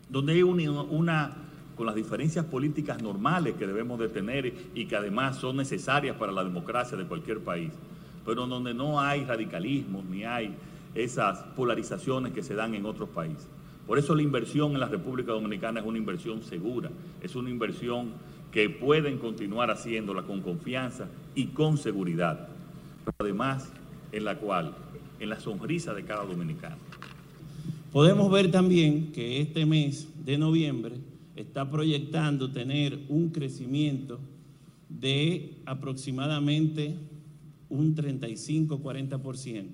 donde 0.08 0.34
hay 0.34 0.42
una, 0.42 1.32
con 1.76 1.86
las 1.86 1.94
diferencias 1.94 2.44
políticas 2.44 3.02
normales 3.02 3.54
que 3.54 3.66
debemos 3.66 3.98
de 3.98 4.08
tener 4.08 4.54
y 4.74 4.86
que 4.86 4.96
además 4.96 5.36
son 5.36 5.56
necesarias 5.56 6.16
para 6.16 6.32
la 6.32 6.44
democracia 6.44 6.96
de 6.96 7.04
cualquier 7.04 7.40
país, 7.40 7.72
pero 8.24 8.46
donde 8.46 8.74
no 8.74 9.00
hay 9.00 9.24
radicalismo 9.24 10.02
ni 10.08 10.24
hay 10.24 10.54
esas 10.94 11.38
polarizaciones 11.56 12.32
que 12.32 12.42
se 12.42 12.54
dan 12.54 12.74
en 12.74 12.86
otros 12.86 13.08
países. 13.08 13.48
Por 13.86 13.98
eso 13.98 14.14
la 14.14 14.22
inversión 14.22 14.72
en 14.72 14.80
la 14.80 14.88
República 14.88 15.32
Dominicana 15.32 15.80
es 15.80 15.86
una 15.86 15.98
inversión 15.98 16.42
segura, 16.42 16.90
es 17.20 17.34
una 17.34 17.50
inversión 17.50 18.12
que 18.52 18.70
pueden 18.70 19.18
continuar 19.18 19.70
haciéndola 19.70 20.22
con 20.22 20.42
confianza 20.42 21.06
y 21.34 21.46
con 21.46 21.78
seguridad, 21.78 22.48
pero 23.04 23.16
además 23.18 23.72
en 24.12 24.24
la 24.24 24.36
cual 24.36 24.74
en 25.22 25.28
la 25.28 25.40
sonrisa 25.40 25.94
de 25.94 26.04
cada 26.04 26.24
dominicano. 26.24 26.76
Podemos 27.92 28.28
ver 28.30 28.50
también 28.50 29.12
que 29.12 29.40
este 29.40 29.64
mes 29.64 30.08
de 30.24 30.36
noviembre 30.36 30.96
está 31.36 31.70
proyectando 31.70 32.50
tener 32.50 32.98
un 33.08 33.28
crecimiento 33.30 34.18
de 34.88 35.58
aproximadamente 35.64 36.96
un 37.68 37.94
35-40%. 37.94 39.66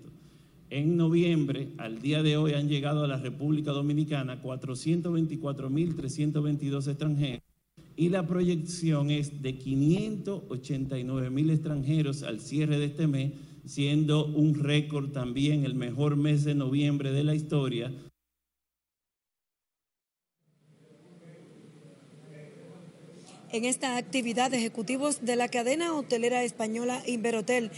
En 0.71 0.99
noviembre, 0.99 1.69
al 1.78 2.02
día 2.02 2.23
de 2.23 2.37
hoy, 2.37 2.52
han 2.52 2.69
llegado 2.69 3.05
a 3.05 3.09
la 3.09 3.17
República 3.17 3.73
Dominicana 3.73 4.43
424.322 4.43 6.88
extranjeros 6.88 7.49
y 7.99 8.09
la 8.11 8.28
proyección 8.28 9.11
es 9.11 9.43
de 9.43 9.59
589.000 9.59 11.50
extranjeros 11.50 12.23
al 12.23 12.38
cierre 12.38 12.78
de 12.78 12.85
este 12.85 13.09
mes, 13.09 13.33
siendo 13.65 14.27
un 14.27 14.55
récord 14.55 15.11
también 15.11 15.65
el 15.65 15.75
mejor 15.75 16.17
mes 16.17 16.45
de 16.45 16.55
noviembre 16.55 17.12
de 17.12 17.25
la 17.25 17.35
historia. 17.35 17.93
En 23.50 23.65
esta 23.65 23.97
actividad, 23.97 24.53
ejecutivos 24.53 25.25
de 25.25 25.35
la 25.35 25.49
cadena 25.49 25.95
hotelera 25.95 26.43
española 26.43 27.03
Inverotel 27.07 27.71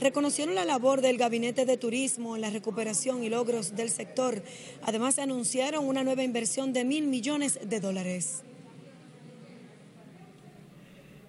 reconocieron 0.00 0.54
la 0.54 0.64
labor 0.64 1.00
del 1.00 1.18
Gabinete 1.18 1.66
de 1.66 1.76
Turismo 1.76 2.36
en 2.36 2.42
la 2.42 2.50
recuperación 2.50 3.24
y 3.24 3.28
logros 3.28 3.74
del 3.74 3.90
sector. 3.90 4.40
Además, 4.82 5.18
anunciaron 5.18 5.84
una 5.84 6.04
nueva 6.04 6.22
inversión 6.22 6.72
de 6.72 6.84
mil 6.84 7.08
millones 7.08 7.58
de 7.60 7.80
dólares. 7.80 8.44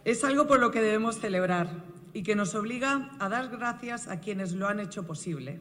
Es 0.05 0.23
algo 0.23 0.45
por 0.45 0.59
lo 0.59 0.69
que 0.69 0.79
debemos 0.79 1.19
celebrar 1.19 1.96
y 2.13 2.23
que 2.23 2.35
nos 2.35 2.55
obliga 2.55 3.11
a 3.19 3.29
dar 3.29 3.49
gracias 3.49 4.07
a 4.07 4.19
quienes 4.19 4.53
lo 4.53 4.67
han 4.67 4.79
hecho 4.79 5.05
posible, 5.05 5.59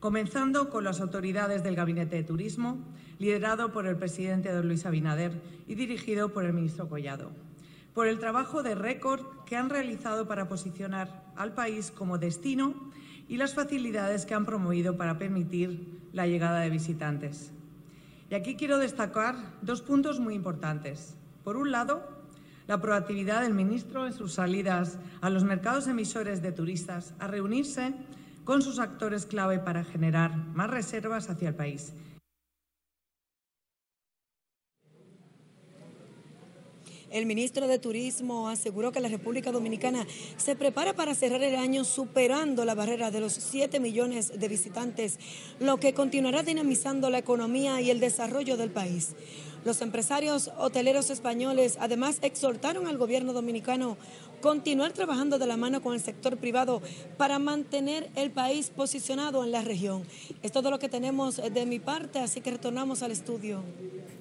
comenzando 0.00 0.70
con 0.70 0.84
las 0.84 1.00
autoridades 1.00 1.62
del 1.62 1.76
Gabinete 1.76 2.16
de 2.16 2.24
Turismo, 2.24 2.78
liderado 3.18 3.72
por 3.72 3.86
el 3.86 3.96
presidente 3.96 4.52
don 4.52 4.68
Luis 4.68 4.86
Abinader 4.86 5.40
y 5.66 5.74
dirigido 5.74 6.32
por 6.32 6.44
el 6.44 6.52
ministro 6.52 6.88
Collado, 6.88 7.30
por 7.94 8.06
el 8.06 8.18
trabajo 8.18 8.62
de 8.62 8.74
récord 8.74 9.22
que 9.44 9.56
han 9.56 9.70
realizado 9.70 10.28
para 10.28 10.48
posicionar 10.48 11.24
al 11.36 11.54
país 11.54 11.90
como 11.90 12.18
destino 12.18 12.74
y 13.28 13.36
las 13.36 13.54
facilidades 13.54 14.24
que 14.24 14.34
han 14.34 14.46
promovido 14.46 14.96
para 14.96 15.18
permitir 15.18 15.98
la 16.12 16.26
llegada 16.26 16.60
de 16.60 16.70
visitantes. 16.70 17.52
Y 18.30 18.34
aquí 18.34 18.56
quiero 18.56 18.78
destacar 18.78 19.36
dos 19.62 19.82
puntos 19.82 20.20
muy 20.20 20.34
importantes. 20.34 21.16
Por 21.44 21.56
un 21.56 21.70
lado, 21.70 22.17
la 22.68 22.80
proactividad 22.80 23.42
del 23.42 23.54
ministro 23.54 24.06
en 24.06 24.12
sus 24.12 24.34
salidas 24.34 24.98
a 25.20 25.30
los 25.30 25.42
mercados 25.42 25.88
emisores 25.88 26.42
de 26.42 26.52
turistas 26.52 27.14
a 27.18 27.26
reunirse 27.26 27.94
con 28.44 28.62
sus 28.62 28.78
actores 28.78 29.26
clave 29.26 29.58
para 29.58 29.82
generar 29.82 30.36
más 30.36 30.70
reservas 30.70 31.28
hacia 31.28 31.48
el 31.48 31.54
país 31.56 31.92
El 37.10 37.24
ministro 37.24 37.66
de 37.68 37.78
Turismo 37.78 38.50
aseguró 38.50 38.92
que 38.92 39.00
la 39.00 39.08
República 39.08 39.50
Dominicana 39.50 40.06
se 40.36 40.56
prepara 40.56 40.92
para 40.92 41.14
cerrar 41.14 41.42
el 41.42 41.56
año 41.56 41.84
superando 41.84 42.66
la 42.66 42.74
barrera 42.74 43.10
de 43.10 43.20
los 43.20 43.32
7 43.32 43.80
millones 43.80 44.38
de 44.38 44.48
visitantes, 44.48 45.18
lo 45.58 45.78
que 45.78 45.94
continuará 45.94 46.42
dinamizando 46.42 47.08
la 47.08 47.18
economía 47.18 47.80
y 47.80 47.90
el 47.90 47.98
desarrollo 47.98 48.58
del 48.58 48.70
país. 48.70 49.14
Los 49.64 49.82
empresarios 49.82 50.50
hoteleros 50.58 51.10
españoles 51.10 51.76
además 51.80 52.18
exhortaron 52.22 52.86
al 52.86 52.96
gobierno 52.96 53.32
dominicano 53.32 53.96
continuar 54.40 54.92
trabajando 54.92 55.38
de 55.38 55.46
la 55.46 55.56
mano 55.56 55.82
con 55.82 55.94
el 55.94 56.00
sector 56.00 56.36
privado 56.36 56.80
para 57.16 57.38
mantener 57.38 58.08
el 58.14 58.30
país 58.30 58.70
posicionado 58.70 59.44
en 59.44 59.50
la 59.50 59.62
región. 59.62 60.04
Es 60.42 60.52
todo 60.52 60.70
lo 60.70 60.78
que 60.78 60.88
tenemos 60.88 61.36
de 61.36 61.66
mi 61.66 61.80
parte, 61.80 62.20
así 62.20 62.40
que 62.40 62.52
retornamos 62.52 63.02
al 63.02 63.10
estudio. 63.10 63.62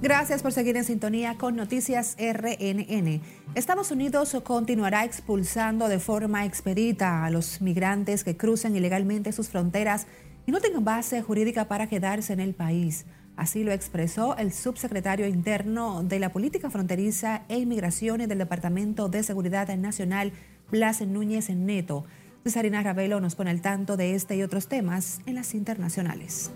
Gracias 0.00 0.42
por 0.42 0.52
seguir 0.52 0.76
en 0.76 0.84
sintonía 0.84 1.36
con 1.36 1.56
Noticias 1.56 2.16
RNN. 2.20 3.20
Estados 3.56 3.90
Unidos 3.90 4.36
continuará 4.44 5.04
expulsando 5.04 5.88
de 5.88 5.98
forma 5.98 6.44
expedita 6.44 7.24
a 7.24 7.30
los 7.30 7.60
migrantes 7.60 8.22
que 8.22 8.36
cruzan 8.36 8.76
ilegalmente 8.76 9.32
sus 9.32 9.48
fronteras 9.48 10.06
y 10.46 10.52
no 10.52 10.60
tengan 10.60 10.84
base 10.84 11.20
jurídica 11.20 11.66
para 11.66 11.88
quedarse 11.88 12.32
en 12.32 12.38
el 12.38 12.54
país. 12.54 13.06
Así 13.34 13.64
lo 13.64 13.72
expresó 13.72 14.36
el 14.36 14.52
subsecretario 14.52 15.26
interno 15.26 16.04
de 16.04 16.20
la 16.20 16.30
Política 16.30 16.70
Fronteriza 16.70 17.42
e 17.48 17.58
Inmigraciones 17.58 18.28
del 18.28 18.38
Departamento 18.38 19.08
de 19.08 19.24
Seguridad 19.24 19.68
Nacional, 19.76 20.32
Blas 20.70 21.00
Núñez 21.00 21.50
Neto. 21.50 22.04
Cesarina 22.44 22.84
Ravelo 22.84 23.20
nos 23.20 23.34
pone 23.34 23.50
al 23.50 23.62
tanto 23.62 23.96
de 23.96 24.14
este 24.14 24.36
y 24.36 24.44
otros 24.44 24.68
temas 24.68 25.18
en 25.26 25.34
las 25.34 25.54
internacionales. 25.54 26.52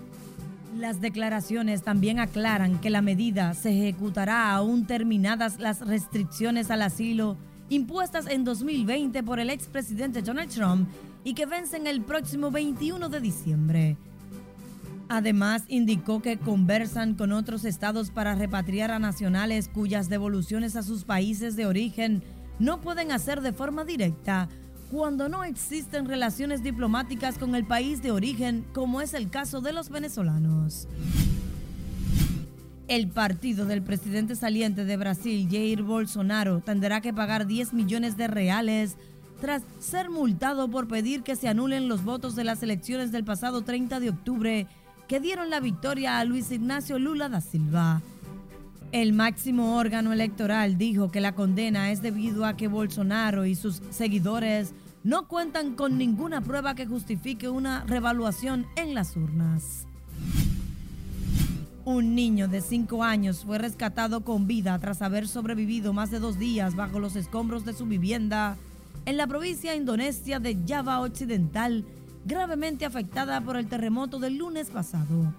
Las 0.77 1.03
declaraciones 1.03 1.83
también 1.83 2.19
aclaran 2.19 2.81
que 2.81 2.89
la 2.89 3.03
medida 3.03 3.53
se 3.53 3.71
ejecutará 3.71 4.53
aún 4.53 4.87
terminadas 4.87 5.61
las 5.61 5.81
restricciones 5.81 6.71
al 6.71 6.83
asilo 6.83 7.37
impuestas 7.69 8.27
en 8.27 8.45
2020 8.45 9.23
por 9.23 9.39
el 9.39 9.51
expresidente 9.51 10.23
Donald 10.23 10.51
Trump 10.51 10.89
y 11.25 11.35
que 11.35 11.47
vencen 11.47 11.87
el 11.87 12.03
próximo 12.03 12.51
21 12.51 13.09
de 13.11 13.21
diciembre. 13.21 13.97
Además, 15.09 15.65
indicó 15.69 16.23
que 16.23 16.39
conversan 16.39 17.15
con 17.15 17.33
otros 17.33 17.67
estados 17.67 18.11
para 18.11 18.35
repatriar 18.35 18.91
a 18.91 18.99
nacionales 18.99 19.69
cuyas 19.69 20.09
devoluciones 20.09 20.75
a 20.75 20.83
sus 20.83 21.05
países 21.05 21.55
de 21.55 21.67
origen 21.67 22.23
no 22.59 22.81
pueden 22.81 23.13
hacer 23.13 23.43
de 23.43 23.53
forma 23.53 23.85
directa 23.85 24.49
cuando 24.93 25.31
no 25.31 25.43
existen 25.43 26.05
relaciones 26.05 26.63
diplomáticas 26.63 27.39
con 27.39 27.55
el 27.55 27.65
país 27.65 28.03
de 28.03 28.11
origen, 28.11 28.63
como 28.75 29.01
es 29.01 29.15
el 29.15 29.31
caso 29.31 29.63
de 29.63 29.73
los 29.73 29.89
venezolanos. 29.89 30.87
El 32.89 33.09
partido 33.09 33.65
del 33.65 33.83
presidente 33.83 34.37
saliente 34.37 34.85
de 34.85 34.99
Brasil, 34.99 35.49
Jair 35.51 35.83
Bolsonaro, 35.83 36.61
tendrá 36.61 37.01
que 37.01 37.15
pagar 37.15 37.47
10 37.47 37.73
millones 37.73 38.19
de 38.19 38.29
reales 38.29 38.97
tras 39.41 39.63
ser 39.81 40.11
multado 40.11 40.69
por 40.69 40.89
pedir 40.89 41.23
que 41.23 41.37
se 41.37 41.49
anulen 41.49 41.89
los 41.89 42.05
votos 42.05 42.37
de 42.37 42.45
las 42.45 42.63
elecciones 42.63 43.13
del 43.13 43.25
pasado 43.25 43.63
30 43.63 43.99
de 43.99 44.11
octubre 44.11 44.67
que 45.09 45.21
dieron 45.21 45.49
la 45.49 45.61
victoria 45.61 46.19
a 46.19 46.25
Luis 46.27 46.51
Ignacio 46.53 46.99
Lula 46.99 47.31
da 47.31 47.41
Silva. 47.41 48.03
El 48.93 49.15
máximo 49.15 49.79
órgano 49.79 50.13
electoral 50.13 50.77
dijo 50.77 51.11
que 51.11 51.23
la 51.23 51.35
condena 51.35 51.91
es 51.93 52.03
debido 52.03 52.45
a 52.45 52.59
que 52.59 52.69
Bolsonaro 52.69 53.47
y 53.47 53.55
sus 53.55 53.81
seguidores 53.89 54.75
no 55.05 55.27
cuentan 55.27 55.75
con 55.75 55.99
ninguna 55.99 56.41
prueba 56.41 56.75
que 56.75 56.87
justifique 56.87 57.49
una 57.49 57.85
revaluación 57.85 58.67
en 58.77 58.95
las 58.95 59.17
urnas. 59.17 59.87
Un 61.85 62.15
niño 62.15 62.47
de 62.47 62.61
5 62.61 63.03
años 63.03 63.45
fue 63.45 63.59
rescatado 63.59 64.21
con 64.21 64.47
vida 64.47 64.79
tras 64.79 65.03
haber 65.03 65.27
sobrevivido 65.27 65.93
más 65.93 66.13
de 66.13 66.21
dos 66.21 66.39
días 66.39 66.77
bajo 66.77 67.01
los 67.01 67.17
escombros 67.17 67.65
de 67.65 67.73
su 67.73 67.87
vivienda 67.87 68.57
en 69.05 69.17
la 69.17 69.27
provincia 69.27 69.75
indonesia 69.75 70.39
de 70.39 70.57
Java 70.67 71.01
Occidental, 71.01 71.85
gravemente 72.25 72.85
afectada 72.85 73.41
por 73.41 73.57
el 73.57 73.67
terremoto 73.67 74.21
del 74.21 74.37
lunes 74.37 74.71
pasado. 74.71 75.35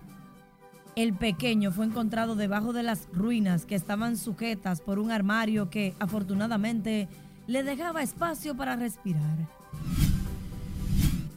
El 0.97 1.13
pequeño 1.13 1.71
fue 1.71 1.85
encontrado 1.85 2.35
debajo 2.35 2.73
de 2.73 2.83
las 2.83 3.07
ruinas 3.13 3.65
que 3.65 3.75
estaban 3.75 4.17
sujetas 4.17 4.81
por 4.81 4.99
un 4.99 5.11
armario 5.11 5.69
que, 5.69 5.95
afortunadamente, 5.99 7.07
le 7.47 7.63
dejaba 7.63 8.03
espacio 8.03 8.55
para 8.55 8.75
respirar. 8.75 9.37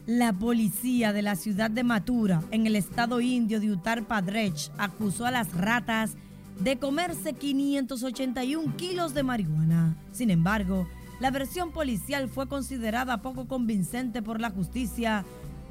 La 0.05 0.31
policía 0.31 1.11
de 1.11 1.21
la 1.21 1.35
ciudad 1.35 1.69
de 1.69 1.83
Matura, 1.83 2.41
en 2.51 2.65
el 2.65 2.77
estado 2.77 3.19
indio 3.19 3.59
de 3.59 3.71
Uttar 3.71 4.07
Pradesh, 4.07 4.71
acusó 4.77 5.25
a 5.25 5.31
las 5.31 5.53
ratas 5.53 6.15
de 6.61 6.77
comerse 6.77 7.33
581 7.33 8.77
kilos 8.77 9.13
de 9.13 9.23
marihuana. 9.23 9.97
Sin 10.13 10.31
embargo, 10.31 10.87
la 11.19 11.29
versión 11.29 11.71
policial 11.71 12.29
fue 12.29 12.47
considerada 12.47 13.21
poco 13.21 13.47
convincente 13.47 14.21
por 14.21 14.39
la 14.39 14.49
justicia, 14.49 15.25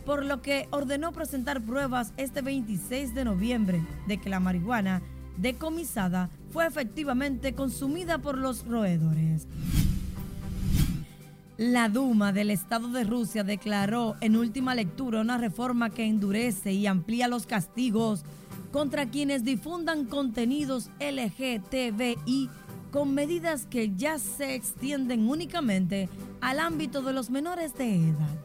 por 0.05 0.25
lo 0.25 0.42
que 0.42 0.68
ordenó 0.70 1.12
presentar 1.12 1.62
pruebas 1.62 2.12
este 2.18 2.42
26 2.42 3.14
de 3.14 3.25
noviembre 3.25 3.83
de 4.07 4.18
que 4.18 4.29
la 4.29 4.38
marihuana 4.38 5.03
decomisada 5.38 6.29
fue 6.51 6.66
efectivamente 6.66 7.55
consumida 7.55 8.18
por 8.18 8.37
los 8.37 8.66
roedores. 8.66 9.46
La 11.59 11.88
Duma 11.88 12.35
del 12.35 12.51
Estado 12.51 12.88
de 12.88 13.05
Rusia 13.05 13.42
declaró 13.42 14.16
en 14.21 14.37
última 14.37 14.75
lectura 14.75 15.23
una 15.23 15.38
reforma 15.38 15.88
que 15.88 16.05
endurece 16.05 16.75
y 16.75 16.87
amplía 16.87 17.29
los 17.29 17.47
castigos 17.47 18.25
contra 18.73 19.07
quienes 19.07 19.42
difundan 19.42 20.05
contenidos 20.05 20.90
LGTBI 21.01 22.51
con 22.90 23.14
medidas 23.14 23.64
que 23.64 23.90
ya 23.97 24.19
se 24.19 24.55
extienden 24.55 25.27
únicamente 25.27 26.11
al 26.42 26.61
ámbito 26.61 27.01
de 27.01 27.14
los 27.14 27.31
menores 27.31 27.75
de 27.75 28.07
edad. 28.07 28.37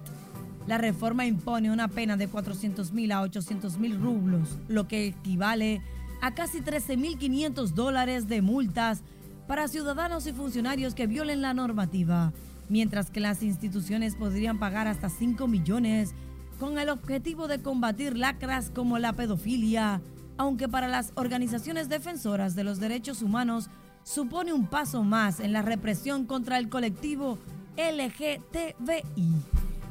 La 0.65 0.77
reforma 0.77 1.25
impone 1.25 1.69
una 1.69 1.89
pena 1.89 2.15
de 2.15 2.29
400 2.29 2.93
mil 2.93 3.11
a 3.11 3.23
800 3.23 3.77
mil 3.77 3.99
rublos, 3.99 4.57
lo 4.69 4.87
que 4.87 5.07
equivale 5.07 5.81
a 6.21 6.33
casi 6.33 6.61
13 6.61 6.95
mil 6.95 7.17
500 7.17 7.75
dólares 7.75 8.29
de 8.29 8.41
multas 8.41 9.03
para 9.49 9.67
ciudadanos 9.67 10.27
y 10.27 10.31
funcionarios 10.31 10.95
que 10.95 11.07
violen 11.07 11.41
la 11.41 11.53
normativa, 11.53 12.31
mientras 12.71 13.11
que 13.11 13.19
las 13.19 13.43
instituciones 13.43 14.15
podrían 14.15 14.57
pagar 14.57 14.87
hasta 14.87 15.09
5 15.09 15.45
millones 15.47 16.15
con 16.57 16.79
el 16.79 16.89
objetivo 16.89 17.47
de 17.49 17.61
combatir 17.61 18.17
lacras 18.17 18.69
como 18.69 18.97
la 18.97 19.13
pedofilia, 19.13 20.01
aunque 20.37 20.69
para 20.69 20.87
las 20.87 21.11
organizaciones 21.15 21.89
defensoras 21.89 22.55
de 22.55 22.63
los 22.63 22.79
derechos 22.79 23.21
humanos 23.21 23.69
supone 24.03 24.53
un 24.53 24.67
paso 24.67 25.03
más 25.03 25.41
en 25.41 25.51
la 25.51 25.61
represión 25.61 26.25
contra 26.25 26.57
el 26.57 26.69
colectivo 26.69 27.37
LGTBI. 27.75 29.33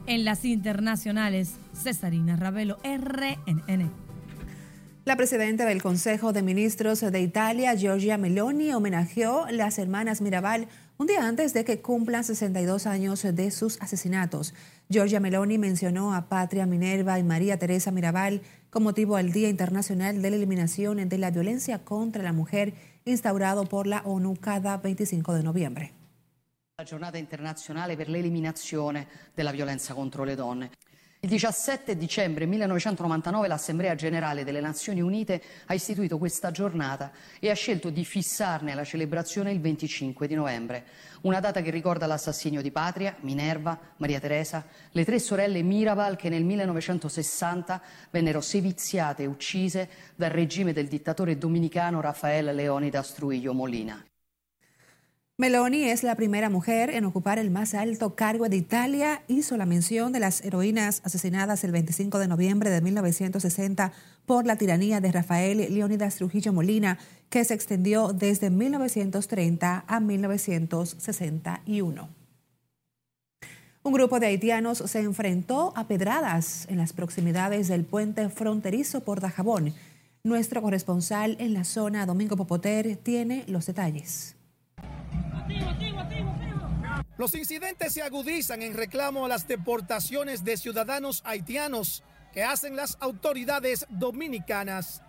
En 0.06 0.24
las 0.24 0.44
internacionales, 0.46 1.56
Cesarina 1.74 2.36
Ravelo, 2.36 2.78
RNN. 2.82 3.90
La 5.04 5.16
presidenta 5.16 5.66
del 5.66 5.82
Consejo 5.82 6.32
de 6.32 6.42
Ministros 6.42 7.00
de 7.00 7.20
Italia, 7.20 7.74
Giorgia 7.74 8.16
Meloni, 8.16 8.72
homenajeó 8.72 9.46
las 9.50 9.78
hermanas 9.78 10.20
Mirabal 10.20 10.68
un 11.00 11.06
día 11.06 11.26
antes 11.26 11.54
de 11.54 11.64
que 11.64 11.80
cumplan 11.80 12.24
62 12.24 12.86
años 12.86 13.22
de 13.22 13.50
sus 13.50 13.80
asesinatos. 13.80 14.52
Giorgia 14.90 15.18
Meloni 15.18 15.56
mencionó 15.56 16.14
a 16.14 16.28
Patria 16.28 16.66
Minerva 16.66 17.18
y 17.18 17.22
María 17.22 17.58
Teresa 17.58 17.90
Mirabal 17.90 18.42
con 18.68 18.82
motivo 18.82 19.16
al 19.16 19.32
Día 19.32 19.48
Internacional 19.48 20.20
de 20.20 20.28
la 20.28 20.36
Eliminación 20.36 21.08
de 21.08 21.16
la 21.16 21.30
Violencia 21.30 21.78
contra 21.78 22.22
la 22.22 22.34
Mujer 22.34 22.74
instaurado 23.06 23.64
por 23.64 23.86
la 23.86 24.02
ONU 24.02 24.36
cada 24.36 24.76
25 24.76 25.32
de 25.32 25.42
noviembre. 25.42 25.92
La 26.76 26.84
giornata 26.84 27.16
internazionale 27.16 27.96
per 27.96 28.10
l'eliminazione 28.10 29.06
della 29.34 29.52
violenza 29.52 29.94
contro 29.94 30.24
le 30.24 30.34
donne. 30.36 30.70
Il 31.22 31.28
17 31.28 31.98
dicembre 31.98 32.46
1999 32.46 33.46
l'Assemblea 33.46 33.94
generale 33.94 34.42
delle 34.42 34.62
Nazioni 34.62 35.02
Unite 35.02 35.42
ha 35.66 35.74
istituito 35.74 36.16
questa 36.16 36.50
giornata 36.50 37.12
e 37.38 37.50
ha 37.50 37.54
scelto 37.54 37.90
di 37.90 38.06
fissarne 38.06 38.74
la 38.74 38.84
celebrazione 38.84 39.52
il 39.52 39.60
25 39.60 40.26
di 40.26 40.34
novembre, 40.34 40.86
una 41.20 41.38
data 41.38 41.60
che 41.60 41.68
ricorda 41.68 42.06
l'assassinio 42.06 42.62
di 42.62 42.70
Patria, 42.70 43.14
Minerva, 43.20 43.78
Maria 43.98 44.18
Teresa, 44.18 44.64
le 44.92 45.04
tre 45.04 45.18
sorelle 45.18 45.60
Mirabal 45.60 46.16
che 46.16 46.30
nel 46.30 46.42
1960 46.42 47.82
vennero 48.08 48.40
seviziate 48.40 49.24
e 49.24 49.26
uccise 49.26 49.90
dal 50.16 50.30
regime 50.30 50.72
del 50.72 50.88
dittatore 50.88 51.36
dominicano 51.36 52.00
Rafael 52.00 52.54
Leonidas 52.54 53.12
Trujillo 53.12 53.52
Molina. 53.52 54.09
Meloni 55.40 55.84
es 55.84 56.02
la 56.02 56.16
primera 56.16 56.50
mujer 56.50 56.90
en 56.90 57.06
ocupar 57.06 57.38
el 57.38 57.50
más 57.50 57.72
alto 57.72 58.14
cargo 58.14 58.50
de 58.50 58.58
Italia. 58.58 59.22
Hizo 59.26 59.56
la 59.56 59.64
mención 59.64 60.12
de 60.12 60.20
las 60.20 60.44
heroínas 60.44 61.00
asesinadas 61.02 61.64
el 61.64 61.72
25 61.72 62.18
de 62.18 62.28
noviembre 62.28 62.68
de 62.68 62.82
1960 62.82 63.90
por 64.26 64.44
la 64.44 64.56
tiranía 64.56 65.00
de 65.00 65.10
Rafael 65.10 65.72
Leónidas 65.72 66.16
Trujillo 66.16 66.52
Molina, 66.52 66.98
que 67.30 67.42
se 67.46 67.54
extendió 67.54 68.12
desde 68.12 68.50
1930 68.50 69.84
a 69.86 70.00
1961. 70.00 72.08
Un 73.82 73.92
grupo 73.94 74.20
de 74.20 74.26
haitianos 74.26 74.82
se 74.84 75.00
enfrentó 75.00 75.72
a 75.74 75.88
pedradas 75.88 76.66
en 76.68 76.76
las 76.76 76.92
proximidades 76.92 77.68
del 77.68 77.86
puente 77.86 78.28
fronterizo 78.28 79.00
por 79.00 79.22
Dajabón. 79.22 79.72
Nuestro 80.22 80.60
corresponsal 80.60 81.38
en 81.40 81.54
la 81.54 81.64
zona, 81.64 82.04
Domingo 82.04 82.36
Popoter, 82.36 82.98
tiene 82.98 83.44
los 83.46 83.64
detalles. 83.64 84.36
Los 87.16 87.34
incidentes 87.34 87.92
se 87.92 88.02
agudizan 88.02 88.62
en 88.62 88.74
reclamo 88.74 89.26
a 89.26 89.28
las 89.28 89.46
deportaciones 89.46 90.42
de 90.42 90.56
ciudadanos 90.56 91.22
haitianos 91.26 92.02
que 92.32 92.42
hacen 92.42 92.76
las 92.76 92.96
autoridades 93.00 93.86
dominicanas. 93.90 95.02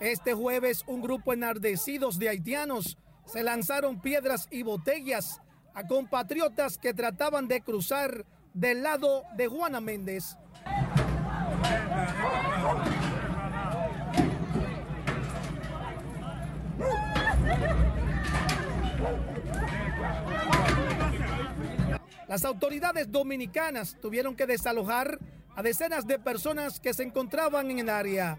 Este 0.00 0.34
jueves 0.34 0.82
un 0.86 1.00
grupo 1.00 1.32
enardecidos 1.32 2.18
de 2.18 2.28
haitianos 2.28 2.98
se 3.24 3.42
lanzaron 3.42 4.00
piedras 4.00 4.48
y 4.50 4.62
botellas 4.62 5.40
a 5.74 5.86
compatriotas 5.86 6.76
que 6.76 6.92
trataban 6.92 7.48
de 7.48 7.62
cruzar 7.62 8.26
del 8.52 8.82
lado 8.82 9.22
de 9.36 9.46
Juana 9.46 9.80
Méndez. 9.80 10.36
Las 22.32 22.46
autoridades 22.46 23.12
dominicanas 23.12 23.94
tuvieron 24.00 24.34
que 24.34 24.46
desalojar 24.46 25.18
a 25.54 25.62
decenas 25.62 26.06
de 26.06 26.18
personas 26.18 26.80
que 26.80 26.94
se 26.94 27.02
encontraban 27.02 27.70
en 27.70 27.80
el 27.80 27.90
área. 27.90 28.38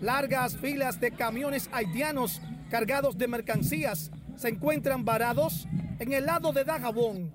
Largas 0.00 0.56
filas 0.56 1.00
de 1.00 1.10
camiones 1.10 1.68
haitianos 1.72 2.40
cargados 2.70 3.18
de 3.18 3.26
mercancías 3.26 4.12
se 4.36 4.50
encuentran 4.50 5.04
varados 5.04 5.66
en 5.98 6.12
el 6.12 6.26
lado 6.26 6.52
de 6.52 6.62
Dajabón, 6.62 7.34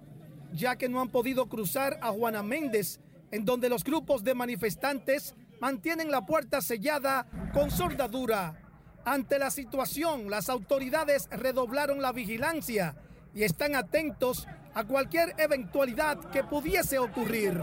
ya 0.54 0.78
que 0.78 0.88
no 0.88 1.02
han 1.02 1.10
podido 1.10 1.50
cruzar 1.50 2.00
a 2.02 2.14
Juana 2.14 2.44
Méndez, 2.44 3.02
en 3.32 3.44
donde 3.44 3.68
los 3.68 3.84
grupos 3.84 4.24
de 4.24 4.36
manifestantes 4.36 5.36
mantienen 5.60 6.12
la 6.12 6.26
puerta 6.26 6.62
sellada 6.62 7.28
con 7.54 7.72
soldadura. 7.72 8.56
Ante 9.04 9.38
la 9.38 9.52
situación, 9.52 10.30
las 10.30 10.48
autoridades 10.48 11.28
redoblaron 11.30 12.02
la 12.02 12.14
vigilancia 12.14 12.96
y 13.36 13.44
están 13.44 13.76
atentos 13.76 14.48
a 14.74 14.84
cualquier 14.84 15.36
eventualidad 15.38 16.18
que 16.32 16.44
pudiese 16.44 17.00
ocurrir. 17.00 17.60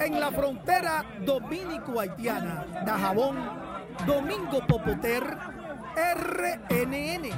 En 0.00 0.18
la 0.20 0.30
frontera 0.30 1.04
dominico-haitiana, 1.24 2.84
Dajabón, 2.84 3.36
Domingo 4.06 4.66
Popoter, 4.66 5.22
RNN. 5.96 7.30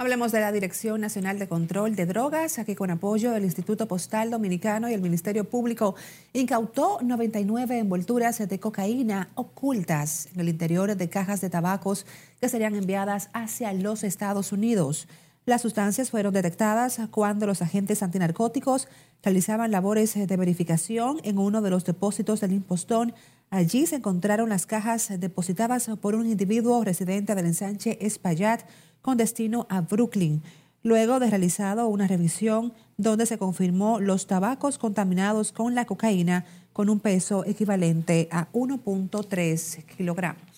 Hablemos 0.00 0.32
de 0.32 0.40
la 0.40 0.50
Dirección 0.50 1.02
Nacional 1.02 1.38
de 1.38 1.46
Control 1.46 1.94
de 1.94 2.06
Drogas, 2.06 2.58
aquí 2.58 2.74
con 2.74 2.90
apoyo 2.90 3.32
del 3.32 3.44
Instituto 3.44 3.86
Postal 3.86 4.30
Dominicano 4.30 4.88
y 4.88 4.94
el 4.94 5.02
Ministerio 5.02 5.44
Público 5.44 5.94
incautó 6.32 7.00
99 7.02 7.78
envolturas 7.78 8.38
de 8.38 8.58
cocaína 8.58 9.28
ocultas 9.34 10.28
en 10.32 10.40
el 10.40 10.48
interior 10.48 10.96
de 10.96 11.10
cajas 11.10 11.42
de 11.42 11.50
tabacos 11.50 12.06
que 12.40 12.48
serían 12.48 12.76
enviadas 12.76 13.28
hacia 13.34 13.74
los 13.74 14.02
Estados 14.02 14.52
Unidos. 14.52 15.06
Las 15.46 15.62
sustancias 15.62 16.10
fueron 16.10 16.34
detectadas 16.34 17.00
cuando 17.10 17.46
los 17.46 17.62
agentes 17.62 18.02
antinarcóticos 18.02 18.88
realizaban 19.22 19.70
labores 19.70 20.14
de 20.14 20.36
verificación 20.36 21.18
en 21.24 21.38
uno 21.38 21.62
de 21.62 21.70
los 21.70 21.84
depósitos 21.84 22.40
del 22.40 22.52
impostón. 22.52 23.14
Allí 23.48 23.86
se 23.86 23.96
encontraron 23.96 24.50
las 24.50 24.66
cajas 24.66 25.08
depositadas 25.18 25.90
por 26.00 26.14
un 26.14 26.26
individuo 26.26 26.84
residente 26.84 27.34
del 27.34 27.46
ensanche 27.46 27.98
Espaillat 28.04 28.62
con 29.00 29.16
destino 29.16 29.66
a 29.70 29.80
Brooklyn. 29.80 30.42
Luego 30.82 31.20
de 31.20 31.30
realizado 31.30 31.88
una 31.88 32.06
revisión 32.06 32.74
donde 32.98 33.24
se 33.24 33.38
confirmó 33.38 33.98
los 33.98 34.26
tabacos 34.26 34.78
contaminados 34.78 35.52
con 35.52 35.74
la 35.74 35.86
cocaína 35.86 36.44
con 36.72 36.90
un 36.90 37.00
peso 37.00 37.44
equivalente 37.46 38.28
a 38.30 38.50
1.3 38.52 39.84
kilogramos. 39.84 40.49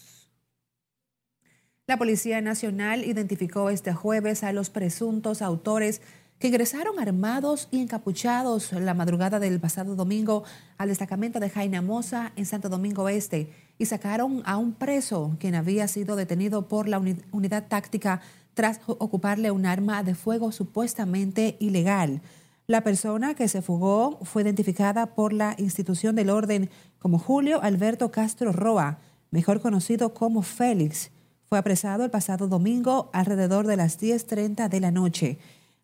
La 1.93 1.99
Policía 1.99 2.41
Nacional 2.41 3.05
identificó 3.05 3.69
este 3.69 3.93
jueves 3.93 4.45
a 4.45 4.53
los 4.55 4.71
presuntos 4.71 5.43
autores 5.43 6.01
que 6.39 6.49
ingresaron 6.49 6.99
armados 6.99 7.69
y 7.71 7.83
encapuchados 7.83 8.73
la 8.73 8.95
madrugada 8.95 9.39
del 9.39 9.61
pasado 9.61 9.95
domingo 9.95 10.43
al 10.79 10.89
destacamento 10.89 11.39
de 11.39 11.51
Jaina 11.51 11.83
Moza 11.83 12.33
en 12.35 12.47
Santo 12.47 12.71
Domingo 12.71 13.11
Este 13.11 13.53
y 13.77 13.85
sacaron 13.85 14.41
a 14.47 14.57
un 14.57 14.73
preso 14.73 15.37
quien 15.39 15.55
había 15.55 15.87
sido 15.87 16.17
detenido 16.17 16.67
por 16.67 16.89
la 16.89 16.99
unidad 16.99 17.69
táctica 17.69 18.23
tras 18.55 18.81
ocuparle 18.87 19.51
un 19.51 19.67
arma 19.67 20.03
de 20.03 20.15
fuego 20.15 20.51
supuestamente 20.51 21.59
ilegal. 21.61 22.23
La 22.67 22.81
persona 22.81 23.35
que 23.35 23.49
se 23.49 23.61
fugó 23.61 24.19
fue 24.23 24.41
identificada 24.41 25.15
por 25.15 25.35
la 25.35 25.57
institución 25.59 26.17
del 26.17 26.31
orden 26.31 26.71
como 26.99 27.19
Julio 27.19 27.63
Alberto 27.63 28.11
Castro 28.11 28.51
Roa, 28.51 28.99
mejor 29.31 29.61
conocido 29.61 30.15
como 30.15 30.41
Félix 30.41 31.11
fue 31.53 31.59
apresado 31.59 32.03
el 32.07 32.11
pasado 32.11 32.49
domingo 32.49 33.11
alrededor 33.13 33.67
de 33.67 33.77
las 33.77 34.01
10.30 34.01 34.71
de 34.71 34.81
la 34.81 34.91
noche. 34.91 35.37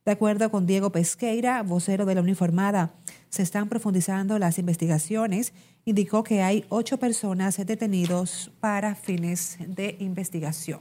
De 0.06 0.12
acuerdo 0.12 0.50
con 0.50 0.66
Diego 0.66 0.92
Pesqueira, 0.92 1.62
vocero 1.62 2.06
de 2.06 2.14
la 2.14 2.22
uniformada, 2.22 2.94
se 3.28 3.42
están 3.42 3.68
profundizando 3.68 4.38
las 4.38 4.58
investigaciones. 4.58 5.52
Indicó 5.84 6.24
que 6.24 6.40
hay 6.40 6.64
ocho 6.70 6.96
personas 6.96 7.58
detenidos 7.58 8.50
para 8.60 8.94
fines 8.94 9.58
de 9.60 9.96
investigación. 9.98 10.80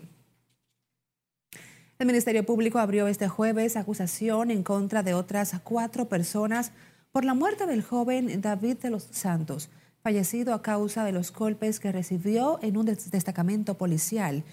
El 2.00 2.08
Ministerio 2.08 2.46
Público 2.46 2.80
abrió 2.80 3.10
este 3.10 3.28
jueves 3.28 3.76
acusación 3.76 4.52
en 4.52 4.64
contra 4.64 5.04
de 5.04 5.16
otras 5.16 5.54
cuatro 5.66 6.06
personas 6.06 6.72
por 7.12 7.26
la 7.26 7.34
muerte 7.34 7.66
del 7.66 7.84
joven 7.84 8.40
David 8.40 8.78
de 8.78 8.92
los 8.92 9.04
Santos, 9.12 9.70
fallecido 10.02 10.54
a 10.54 10.62
causa 10.62 11.04
de 11.04 11.12
los 11.12 11.34
golpes 11.34 11.82
que 11.82 11.92
recibió 11.92 12.58
en 12.62 12.78
un 12.78 12.86
destacamento 12.86 13.78
policial. 13.78 14.46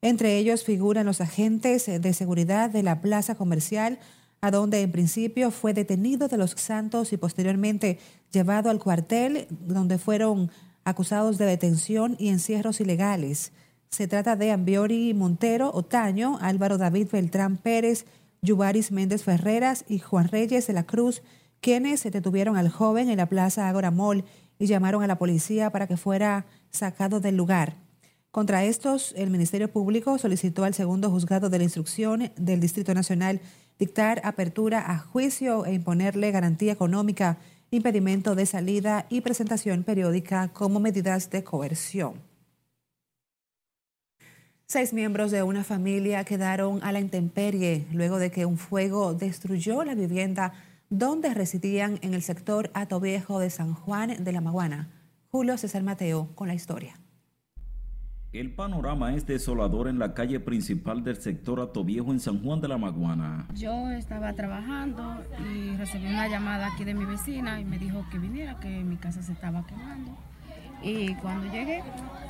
Entre 0.00 0.38
ellos 0.38 0.64
figuran 0.64 1.06
los 1.06 1.20
agentes 1.20 1.86
de 1.86 2.12
seguridad 2.12 2.70
de 2.70 2.82
la 2.82 3.00
plaza 3.00 3.34
comercial, 3.34 3.98
a 4.40 4.50
donde 4.50 4.82
en 4.82 4.92
principio 4.92 5.50
fue 5.50 5.74
detenido 5.74 6.28
de 6.28 6.36
los 6.36 6.52
Santos 6.52 7.12
y 7.12 7.16
posteriormente 7.16 7.98
llevado 8.30 8.70
al 8.70 8.78
cuartel, 8.78 9.48
donde 9.50 9.98
fueron 9.98 10.50
acusados 10.84 11.38
de 11.38 11.46
detención 11.46 12.14
y 12.18 12.28
encierros 12.28 12.80
ilegales. 12.80 13.52
Se 13.90 14.06
trata 14.06 14.36
de 14.36 14.52
Ambiori 14.52 15.12
Montero 15.14 15.70
Otaño, 15.74 16.38
Álvaro 16.40 16.78
David 16.78 17.08
Beltrán 17.10 17.56
Pérez, 17.56 18.06
Yubaris 18.42 18.92
Méndez 18.92 19.24
Ferreras 19.24 19.84
y 19.88 19.98
Juan 19.98 20.28
Reyes 20.28 20.66
de 20.68 20.72
la 20.74 20.84
Cruz, 20.84 21.22
quienes 21.60 22.00
se 22.00 22.10
detuvieron 22.10 22.56
al 22.56 22.68
joven 22.68 23.10
en 23.10 23.16
la 23.16 23.26
plaza 23.26 23.68
Agora 23.68 23.90
Mall 23.90 24.24
y 24.60 24.66
llamaron 24.66 25.02
a 25.02 25.08
la 25.08 25.18
policía 25.18 25.70
para 25.70 25.88
que 25.88 25.96
fuera 25.96 26.46
sacado 26.70 27.18
del 27.18 27.36
lugar. 27.36 27.87
Contra 28.30 28.64
estos, 28.64 29.14
el 29.16 29.30
Ministerio 29.30 29.72
Público 29.72 30.18
solicitó 30.18 30.64
al 30.64 30.74
segundo 30.74 31.10
juzgado 31.10 31.48
de 31.48 31.58
la 31.58 31.64
instrucción 31.64 32.30
del 32.36 32.60
Distrito 32.60 32.92
Nacional 32.92 33.40
dictar 33.78 34.20
apertura 34.22 34.90
a 34.90 34.98
juicio 34.98 35.64
e 35.64 35.72
imponerle 35.72 36.30
garantía 36.30 36.72
económica, 36.72 37.38
impedimento 37.70 38.34
de 38.34 38.44
salida 38.44 39.06
y 39.08 39.22
presentación 39.22 39.82
periódica 39.82 40.48
como 40.48 40.78
medidas 40.78 41.30
de 41.30 41.42
coerción. 41.42 42.14
Seis 44.66 44.92
miembros 44.92 45.30
de 45.30 45.42
una 45.42 45.64
familia 45.64 46.24
quedaron 46.24 46.84
a 46.84 46.92
la 46.92 47.00
intemperie 47.00 47.86
luego 47.90 48.18
de 48.18 48.30
que 48.30 48.44
un 48.44 48.58
fuego 48.58 49.14
destruyó 49.14 49.82
la 49.84 49.94
vivienda 49.94 50.52
donde 50.90 51.32
residían 51.32 51.98
en 52.02 52.12
el 52.12 52.20
sector 52.20 52.70
Atoviejo 52.74 53.38
de 53.38 53.48
San 53.48 53.72
Juan 53.72 54.22
de 54.22 54.32
la 54.32 54.42
Maguana. 54.42 54.90
Julio 55.30 55.56
César 55.56 55.82
Mateo 55.82 56.28
con 56.34 56.48
la 56.48 56.54
historia. 56.54 56.98
El 58.30 58.50
panorama 58.50 59.14
es 59.14 59.26
desolador 59.26 59.88
en 59.88 59.98
la 59.98 60.12
calle 60.12 60.38
principal 60.38 61.02
del 61.02 61.16
sector 61.16 61.60
Atoviejo 61.60 62.10
en 62.10 62.20
San 62.20 62.42
Juan 62.42 62.60
de 62.60 62.68
la 62.68 62.76
Maguana. 62.76 63.46
Yo 63.54 63.90
estaba 63.90 64.34
trabajando 64.34 65.24
y 65.50 65.74
recibí 65.76 66.04
una 66.08 66.28
llamada 66.28 66.66
aquí 66.66 66.84
de 66.84 66.92
mi 66.92 67.06
vecina 67.06 67.58
y 67.58 67.64
me 67.64 67.78
dijo 67.78 68.04
que 68.10 68.18
viniera, 68.18 68.60
que 68.60 68.68
mi 68.84 68.96
casa 68.96 69.22
se 69.22 69.32
estaba 69.32 69.66
quemando. 69.66 70.14
Y 70.82 71.14
cuando 71.14 71.50
llegué, 71.50 71.82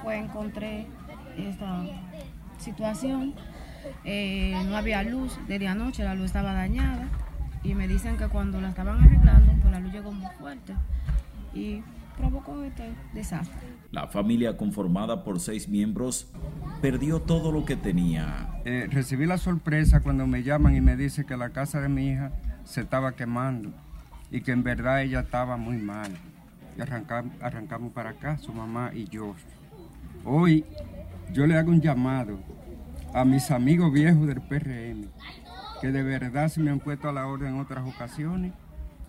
pues 0.05 0.25
encontré 0.25 0.87
esta 1.37 1.85
situación. 2.59 3.35
Eh, 4.05 4.55
no 4.69 4.77
había 4.77 5.03
luz 5.03 5.37
desde 5.49 5.67
anoche, 5.67 6.05
la 6.05 6.15
luz 6.15 6.27
estaba 6.27 6.53
dañada 6.53 7.09
y 7.65 7.75
me 7.75 7.89
dicen 7.89 8.17
que 8.17 8.29
cuando 8.29 8.61
la 8.61 8.69
estaban 8.69 9.01
arreglando, 9.01 9.53
pues 9.61 9.73
la 9.73 9.81
luz 9.81 9.93
llegó 9.93 10.13
muy 10.13 10.31
fuerte 10.39 10.75
y 11.53 11.83
provocó 12.19 12.63
este 12.63 12.93
desastre. 13.15 13.69
La 13.91 14.09
familia 14.09 14.57
conformada 14.57 15.25
por 15.25 15.41
seis 15.41 15.69
miembros 15.69 16.31
perdió 16.83 17.21
todo 17.21 17.53
lo 17.53 17.65
que 17.65 17.77
tenía. 17.77 18.61
Eh, 18.65 18.89
recibí 18.91 19.25
la 19.25 19.39
sorpresa 19.39 20.01
cuando 20.01 20.27
me 20.27 20.43
llaman 20.43 20.77
y 20.77 20.81
me 20.81 20.97
dicen 20.97 21.25
que 21.25 21.37
la 21.37 21.51
casa 21.51 21.81
de 21.81 21.89
mi 21.89 22.09
hija 22.09 22.33
se 22.65 22.83
estaba 22.83 23.13
quemando 23.13 23.73
y 24.31 24.43
que 24.43 24.53
en 24.53 24.63
verdad 24.63 25.03
ella 25.03 25.21
estaba 25.21 25.57
muy 25.57 25.79
mal. 25.79 26.13
Y 26.77 26.81
arrancamos, 26.83 27.33
arrancamos 27.41 27.93
para 27.93 28.11
acá, 28.11 28.37
su 28.37 28.53
mamá 28.53 28.91
y 28.93 29.09
yo. 29.09 29.35
Hoy 30.25 30.65
yo 31.33 31.47
le 31.47 31.57
hago 31.57 31.71
un 31.71 31.81
llamado 31.81 32.39
a 33.15 33.25
mis 33.25 33.51
amigos 33.51 33.93
viejos 33.93 34.27
del 34.27 34.41
PRM, 34.41 35.09
que 35.81 35.91
de 35.91 36.03
verdad 36.03 36.49
se 36.49 36.61
me 36.61 36.71
han 36.71 36.81
puesto 36.81 37.09
a 37.09 37.13
la 37.13 37.27
orden 37.27 37.55
en 37.55 37.61
otras 37.61 37.89
ocasiones, 37.89 38.53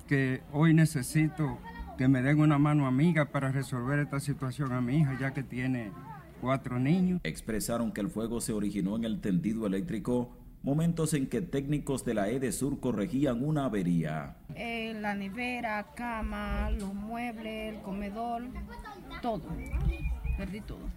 que 0.07 0.41
hoy 0.51 0.73
necesito 0.73 1.57
que 1.99 2.07
me 2.07 2.21
den 2.21 2.39
una 2.39 2.57
mano 2.57 2.87
amiga 2.87 3.25
para 3.25 3.51
resolver 3.51 3.99
esta 3.99 4.21
situación 4.21 4.71
a 4.71 4.79
mi 4.79 4.99
hija, 4.99 5.17
ya 5.19 5.33
que 5.33 5.43
tiene 5.43 5.91
cuatro 6.39 6.79
niños. 6.79 7.19
Expresaron 7.25 7.91
que 7.91 7.99
el 7.99 8.09
fuego 8.09 8.39
se 8.39 8.53
originó 8.53 8.95
en 8.95 9.03
el 9.03 9.19
tendido 9.19 9.67
eléctrico, 9.67 10.31
momentos 10.63 11.13
en 11.13 11.27
que 11.27 11.41
técnicos 11.41 12.05
de 12.05 12.13
la 12.13 12.29
EDESUR 12.29 12.79
corregían 12.79 13.43
una 13.43 13.65
avería. 13.65 14.37
Eh, 14.55 14.93
la 15.01 15.13
nevera, 15.13 15.87
cama, 15.93 16.69
los 16.71 16.93
muebles, 16.93 17.75
el 17.75 17.81
comedor, 17.81 18.43
todo. 19.21 19.43
Perdí 20.37 20.61
todo. 20.61 20.87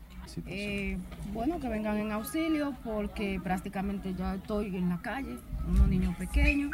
Eh, 0.46 0.98
bueno, 1.32 1.58
que 1.58 1.68
vengan 1.68 1.96
en 1.96 2.12
auxilio 2.12 2.76
porque 2.84 3.40
prácticamente 3.42 4.14
ya 4.14 4.36
estoy 4.36 4.76
en 4.76 4.90
la 4.90 5.02
calle, 5.02 5.36
unos 5.68 5.88
niños 5.88 6.14
pequeños. 6.14 6.70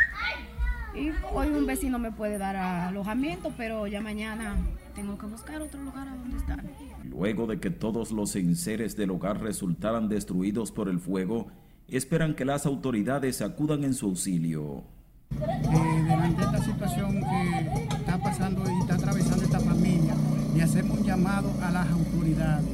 Y 0.94 1.11
hoy 1.33 1.48
un 1.48 1.66
vecino 1.66 1.98
me 1.98 2.11
puede 2.11 2.38
dar 2.38 2.57
alojamiento, 2.57 3.53
pero 3.57 3.87
ya 3.87 4.01
mañana 4.01 4.57
tengo 4.94 5.16
que 5.16 5.27
buscar 5.27 5.61
otro 5.61 5.83
lugar 5.83 6.09
a 6.09 6.16
donde 6.16 6.37
estar. 6.37 6.62
Luego 7.05 7.46
de 7.46 7.61
que 7.61 7.70
todos 7.70 8.11
los 8.11 8.35
enseres 8.37 8.96
del 8.96 9.11
hogar 9.11 9.40
resultaran 9.40 10.09
destruidos 10.09 10.72
por 10.72 10.88
el 10.88 10.98
fuego, 10.98 11.48
esperan 11.88 12.35
que 12.35 12.44
las 12.44 12.66
autoridades 12.66 13.42
acudan 13.42 13.85
en 13.85 13.94
su 13.94 14.07
auxilio. 14.07 14.83
Eh, 15.31 16.03
delante 16.05 16.40
de 16.40 16.46
esta 16.46 16.64
situación 16.64 17.20
que 17.20 17.96
está 17.96 18.18
pasando 18.18 18.64
y 18.68 18.81
está 18.81 18.94
atravesando 18.94 19.44
esta 19.44 19.61
familia, 19.61 20.14
le 20.55 20.62
hacemos 20.62 20.98
un 20.98 21.05
llamado 21.05 21.53
a 21.62 21.70
las 21.70 21.88
autoridades 21.90 22.66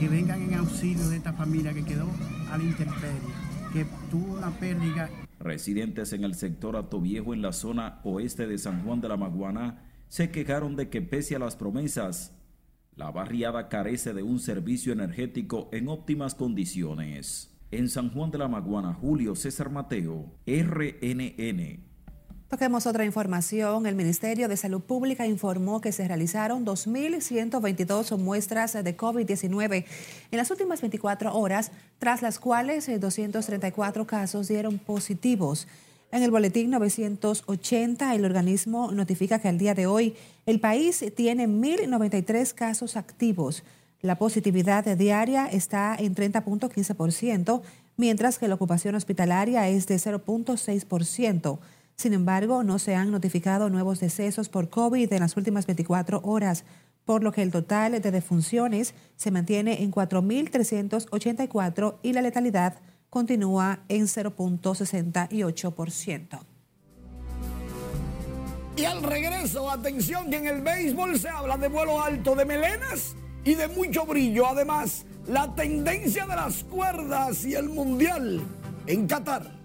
que 0.00 0.08
vengan 0.08 0.42
en 0.42 0.54
auxilio 0.54 1.08
de 1.08 1.16
esta 1.16 1.32
familia 1.32 1.72
que 1.74 1.84
quedó 1.84 2.06
a 2.50 2.56
la 2.56 2.64
intemperie, 2.64 3.20
que 3.72 3.84
tuvo 4.10 4.38
una 4.38 4.50
pérdida 4.50 5.08
Residentes 5.38 6.12
en 6.12 6.24
el 6.24 6.34
sector 6.34 6.76
Atoviejo 6.76 7.32
en 7.32 7.42
la 7.42 7.52
zona 7.52 8.00
oeste 8.04 8.46
de 8.46 8.58
San 8.58 8.82
Juan 8.82 9.00
de 9.00 9.08
la 9.08 9.16
Maguana 9.16 9.84
se 10.08 10.30
quejaron 10.30 10.74
de 10.74 10.88
que 10.88 11.02
pese 11.02 11.36
a 11.36 11.38
las 11.38 11.54
promesas, 11.54 12.34
la 12.96 13.10
barriada 13.10 13.68
carece 13.68 14.14
de 14.14 14.22
un 14.22 14.40
servicio 14.40 14.92
energético 14.92 15.68
en 15.72 15.88
óptimas 15.88 16.34
condiciones. 16.34 17.54
En 17.70 17.88
San 17.88 18.10
Juan 18.10 18.30
de 18.30 18.38
la 18.38 18.48
Maguana, 18.48 18.94
Julio 18.94 19.36
César 19.36 19.70
Mateo, 19.70 20.32
RNN. 20.46 21.84
Toquemos 22.48 22.86
otra 22.86 23.04
información. 23.04 23.84
El 23.84 23.94
Ministerio 23.94 24.48
de 24.48 24.56
Salud 24.56 24.80
Pública 24.80 25.26
informó 25.26 25.82
que 25.82 25.92
se 25.92 26.08
realizaron 26.08 26.64
2.122 26.64 28.16
muestras 28.16 28.72
de 28.72 28.96
COVID-19 28.96 29.84
en 30.30 30.38
las 30.38 30.50
últimas 30.50 30.80
24 30.80 31.36
horas, 31.36 31.72
tras 31.98 32.22
las 32.22 32.38
cuales 32.38 32.88
234 32.88 34.06
casos 34.06 34.48
dieron 34.48 34.78
positivos. 34.78 35.68
En 36.10 36.22
el 36.22 36.30
boletín 36.30 36.70
980, 36.70 38.14
el 38.14 38.24
organismo 38.24 38.92
notifica 38.92 39.40
que 39.40 39.48
al 39.48 39.58
día 39.58 39.74
de 39.74 39.86
hoy 39.86 40.16
el 40.46 40.58
país 40.58 41.04
tiene 41.14 41.46
1.093 41.46 42.54
casos 42.54 42.96
activos. 42.96 43.62
La 44.00 44.16
positividad 44.16 44.84
diaria 44.96 45.48
está 45.48 45.94
en 45.98 46.14
30.15%, 46.14 47.60
mientras 47.98 48.38
que 48.38 48.48
la 48.48 48.54
ocupación 48.54 48.94
hospitalaria 48.94 49.68
es 49.68 49.86
de 49.86 49.96
0.6%. 49.96 51.58
Sin 51.98 52.14
embargo, 52.14 52.62
no 52.62 52.78
se 52.78 52.94
han 52.94 53.10
notificado 53.10 53.68
nuevos 53.70 53.98
decesos 53.98 54.48
por 54.48 54.70
COVID 54.70 55.12
en 55.12 55.18
las 55.18 55.36
últimas 55.36 55.66
24 55.66 56.20
horas, 56.22 56.64
por 57.04 57.24
lo 57.24 57.32
que 57.32 57.42
el 57.42 57.50
total 57.50 58.00
de 58.00 58.12
defunciones 58.12 58.94
se 59.16 59.32
mantiene 59.32 59.82
en 59.82 59.90
4.384 59.90 61.96
y 62.04 62.12
la 62.12 62.22
letalidad 62.22 62.76
continúa 63.10 63.80
en 63.88 64.06
0.68%. 64.06 66.38
Y 68.76 68.84
al 68.84 69.02
regreso, 69.02 69.68
atención 69.68 70.30
que 70.30 70.36
en 70.36 70.46
el 70.46 70.60
béisbol 70.60 71.18
se 71.18 71.28
habla 71.28 71.56
de 71.56 71.66
vuelo 71.66 72.00
alto 72.00 72.36
de 72.36 72.44
melenas 72.44 73.16
y 73.44 73.56
de 73.56 73.66
mucho 73.66 74.06
brillo. 74.06 74.46
Además, 74.46 75.04
la 75.26 75.52
tendencia 75.52 76.28
de 76.28 76.36
las 76.36 76.62
cuerdas 76.62 77.44
y 77.44 77.56
el 77.56 77.70
mundial 77.70 78.40
en 78.86 79.08
Qatar. 79.08 79.57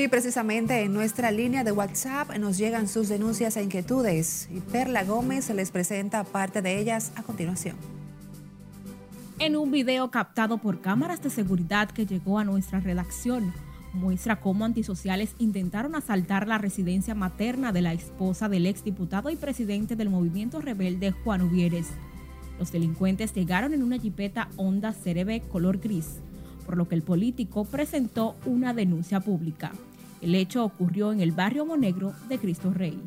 Y 0.00 0.08
precisamente 0.08 0.82
en 0.82 0.94
nuestra 0.94 1.30
línea 1.30 1.62
de 1.62 1.72
WhatsApp 1.72 2.34
nos 2.38 2.56
llegan 2.56 2.88
sus 2.88 3.10
denuncias 3.10 3.58
e 3.58 3.62
inquietudes 3.62 4.48
y 4.50 4.60
Perla 4.60 5.04
Gómez 5.04 5.50
les 5.50 5.70
presenta 5.70 6.24
parte 6.24 6.62
de 6.62 6.78
ellas 6.78 7.12
a 7.16 7.22
continuación. 7.22 7.76
En 9.38 9.56
un 9.56 9.70
video 9.70 10.10
captado 10.10 10.56
por 10.56 10.80
cámaras 10.80 11.22
de 11.22 11.28
seguridad 11.28 11.90
que 11.90 12.06
llegó 12.06 12.38
a 12.38 12.44
nuestra 12.44 12.80
redacción, 12.80 13.52
muestra 13.92 14.40
cómo 14.40 14.64
antisociales 14.64 15.34
intentaron 15.38 15.94
asaltar 15.94 16.48
la 16.48 16.56
residencia 16.56 17.14
materna 17.14 17.70
de 17.70 17.82
la 17.82 17.92
esposa 17.92 18.48
del 18.48 18.64
exdiputado 18.64 19.28
y 19.28 19.36
presidente 19.36 19.96
del 19.96 20.08
movimiento 20.08 20.62
rebelde 20.62 21.10
Juan 21.10 21.42
Uvieres. 21.42 21.88
Los 22.58 22.72
delincuentes 22.72 23.34
llegaron 23.34 23.74
en 23.74 23.82
una 23.82 23.98
jipeta 23.98 24.48
Honda 24.56 24.94
CRB 24.94 25.46
color 25.50 25.76
gris 25.76 26.20
por 26.70 26.76
lo 26.76 26.86
que 26.86 26.94
el 26.94 27.02
político 27.02 27.64
presentó 27.64 28.36
una 28.46 28.72
denuncia 28.72 29.18
pública. 29.18 29.72
El 30.20 30.34
hecho 30.34 30.64
ocurrió 30.64 31.12
en 31.12 31.20
el 31.20 31.32
barrio 31.32 31.64
Monegro 31.64 32.12
de 32.28 32.38
Cristo 32.38 32.72
Rey. 32.72 33.00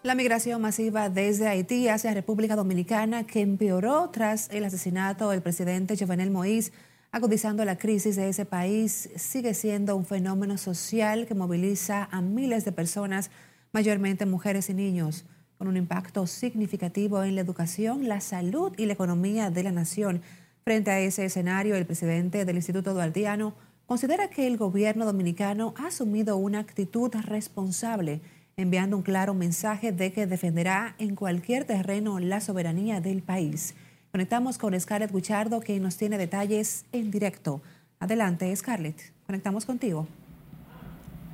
La 0.04 0.14
migración 0.14 0.62
masiva 0.62 1.10
desde 1.10 1.48
Haití 1.48 1.88
hacia 1.88 2.14
República 2.14 2.56
Dominicana 2.56 3.26
que 3.26 3.40
empeoró 3.40 4.10
tras 4.10 4.48
el 4.50 4.64
asesinato 4.64 5.30
del 5.30 5.42
presidente 5.42 5.96
Jovenel 5.98 6.30
Moïse, 6.30 6.72
agudizando 7.10 7.64
la 7.64 7.76
crisis 7.76 8.16
de 8.16 8.28
ese 8.28 8.44
país, 8.44 9.10
sigue 9.16 9.54
siendo 9.54 9.96
un 9.96 10.06
fenómeno 10.06 10.56
social 10.56 11.26
que 11.26 11.34
moviliza 11.34 12.08
a 12.10 12.20
miles 12.20 12.64
de 12.64 12.72
personas, 12.72 13.30
mayormente 13.72 14.24
mujeres 14.24 14.70
y 14.70 14.74
niños, 14.74 15.24
con 15.58 15.66
un 15.66 15.76
impacto 15.76 16.26
significativo 16.26 17.24
en 17.24 17.34
la 17.34 17.40
educación, 17.40 18.08
la 18.08 18.20
salud 18.20 18.72
y 18.76 18.86
la 18.86 18.92
economía 18.92 19.50
de 19.50 19.64
la 19.64 19.72
nación. 19.72 20.22
Frente 20.62 20.90
a 20.90 21.00
ese 21.00 21.24
escenario, 21.24 21.74
el 21.74 21.86
presidente 21.86 22.44
del 22.44 22.56
Instituto 22.56 22.94
Duartiano 22.94 23.54
considera 23.88 24.28
que 24.28 24.46
el 24.46 24.58
gobierno 24.58 25.06
dominicano 25.06 25.72
ha 25.78 25.86
asumido 25.86 26.36
una 26.36 26.58
actitud 26.58 27.10
responsable 27.24 28.20
enviando 28.58 28.98
un 28.98 29.02
claro 29.02 29.32
mensaje 29.32 29.92
de 29.92 30.12
que 30.12 30.26
defenderá 30.26 30.94
en 30.98 31.16
cualquier 31.16 31.64
terreno 31.64 32.18
la 32.18 32.42
soberanía 32.42 33.00
del 33.00 33.22
país. 33.22 33.74
Conectamos 34.10 34.58
con 34.58 34.78
Scarlett 34.78 35.10
Guichardo, 35.10 35.60
que 35.60 35.80
nos 35.80 35.96
tiene 35.96 36.18
detalles 36.18 36.84
en 36.92 37.10
directo. 37.10 37.62
Adelante, 37.98 38.54
Scarlett. 38.54 39.00
Conectamos 39.24 39.64
contigo. 39.64 40.06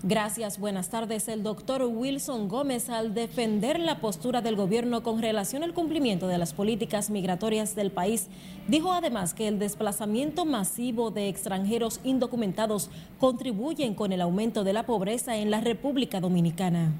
Gracias, 0.07 0.59
buenas 0.59 0.91
tardes. 0.91 1.29
El 1.29 1.43
doctor 1.43 1.83
Wilson 1.83 2.47
Gómez, 2.47 2.91
al 2.91 3.15
defender 3.15 3.81
la 3.81 4.03
postura 4.03 4.43
del 4.43 4.55
gobierno 4.55 5.03
con 5.03 5.23
relación 5.23 5.63
al 5.63 5.73
cumplimiento 5.73 6.29
de 6.29 6.37
las 6.37 6.53
políticas 6.53 7.09
migratorias 7.09 7.75
del 7.75 7.91
país, 7.91 8.29
dijo 8.69 8.93
además 8.93 9.33
que 9.33 9.49
el 9.49 9.59
desplazamiento 9.59 10.45
masivo 10.45 11.11
de 11.11 11.31
extranjeros 11.31 12.03
indocumentados 12.05 12.91
contribuyen 13.19 13.95
con 13.95 14.13
el 14.13 14.21
aumento 14.21 14.63
de 14.63 14.75
la 14.75 14.85
pobreza 14.85 15.39
en 15.39 15.51
la 15.51 15.63
República 15.63 16.21
Dominicana. 16.21 16.93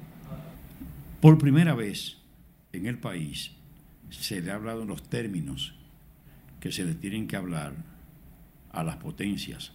Por 1.21 1.37
primera 1.37 1.75
vez 1.75 2.17
en 2.73 2.87
el 2.87 2.97
país 2.97 3.51
se 4.09 4.41
le 4.41 4.49
ha 4.49 4.55
hablado 4.55 4.81
en 4.81 4.87
los 4.87 5.03
términos 5.03 5.75
que 6.59 6.71
se 6.71 6.83
le 6.83 6.95
tienen 6.95 7.27
que 7.27 7.35
hablar 7.35 7.75
a 8.71 8.83
las 8.83 8.97
potencias. 8.97 9.73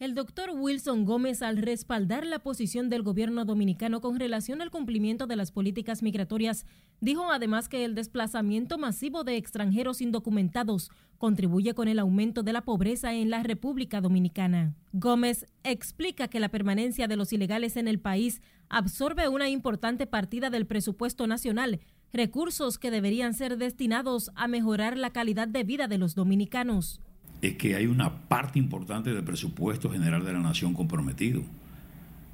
El 0.00 0.14
doctor 0.14 0.48
Wilson 0.54 1.04
Gómez, 1.04 1.42
al 1.42 1.58
respaldar 1.58 2.24
la 2.24 2.38
posición 2.38 2.88
del 2.88 3.02
gobierno 3.02 3.44
dominicano 3.44 4.00
con 4.00 4.18
relación 4.18 4.62
al 4.62 4.70
cumplimiento 4.70 5.26
de 5.26 5.36
las 5.36 5.52
políticas 5.52 6.02
migratorias, 6.02 6.64
dijo 7.02 7.30
además 7.30 7.68
que 7.68 7.84
el 7.84 7.94
desplazamiento 7.94 8.78
masivo 8.78 9.24
de 9.24 9.36
extranjeros 9.36 10.00
indocumentados 10.00 10.90
contribuye 11.18 11.74
con 11.74 11.86
el 11.86 11.98
aumento 11.98 12.42
de 12.42 12.54
la 12.54 12.62
pobreza 12.62 13.12
en 13.12 13.28
la 13.28 13.42
República 13.42 14.00
Dominicana. 14.00 14.74
Gómez 14.94 15.44
explica 15.64 16.28
que 16.28 16.40
la 16.40 16.48
permanencia 16.48 17.06
de 17.06 17.16
los 17.16 17.34
ilegales 17.34 17.76
en 17.76 17.86
el 17.86 18.00
país 18.00 18.40
absorbe 18.70 19.28
una 19.28 19.50
importante 19.50 20.06
partida 20.06 20.48
del 20.48 20.66
presupuesto 20.66 21.26
nacional, 21.26 21.78
recursos 22.10 22.78
que 22.78 22.90
deberían 22.90 23.34
ser 23.34 23.58
destinados 23.58 24.30
a 24.34 24.48
mejorar 24.48 24.96
la 24.96 25.10
calidad 25.10 25.46
de 25.46 25.62
vida 25.62 25.88
de 25.88 25.98
los 25.98 26.14
dominicanos. 26.14 27.02
Es 27.42 27.56
que 27.56 27.74
hay 27.74 27.86
una 27.86 28.28
parte 28.28 28.58
importante 28.58 29.12
del 29.12 29.24
presupuesto 29.24 29.90
general 29.90 30.24
de 30.24 30.32
la 30.32 30.40
nación 30.40 30.74
comprometido. 30.74 31.42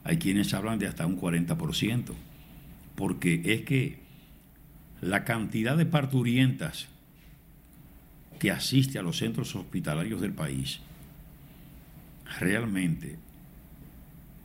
Hay 0.04 0.18
quienes 0.18 0.52
hablan 0.54 0.78
de 0.78 0.86
hasta 0.86 1.06
un 1.06 1.20
40%, 1.20 2.12
porque 2.94 3.42
es 3.44 3.62
que 3.62 3.98
la 5.00 5.24
cantidad 5.24 5.76
de 5.76 5.86
parturientas 5.86 6.88
que 8.38 8.50
asiste 8.50 8.98
a 8.98 9.02
los 9.02 9.18
centros 9.18 9.54
hospitalarios 9.54 10.20
del 10.20 10.32
país 10.32 10.80
realmente 12.38 13.18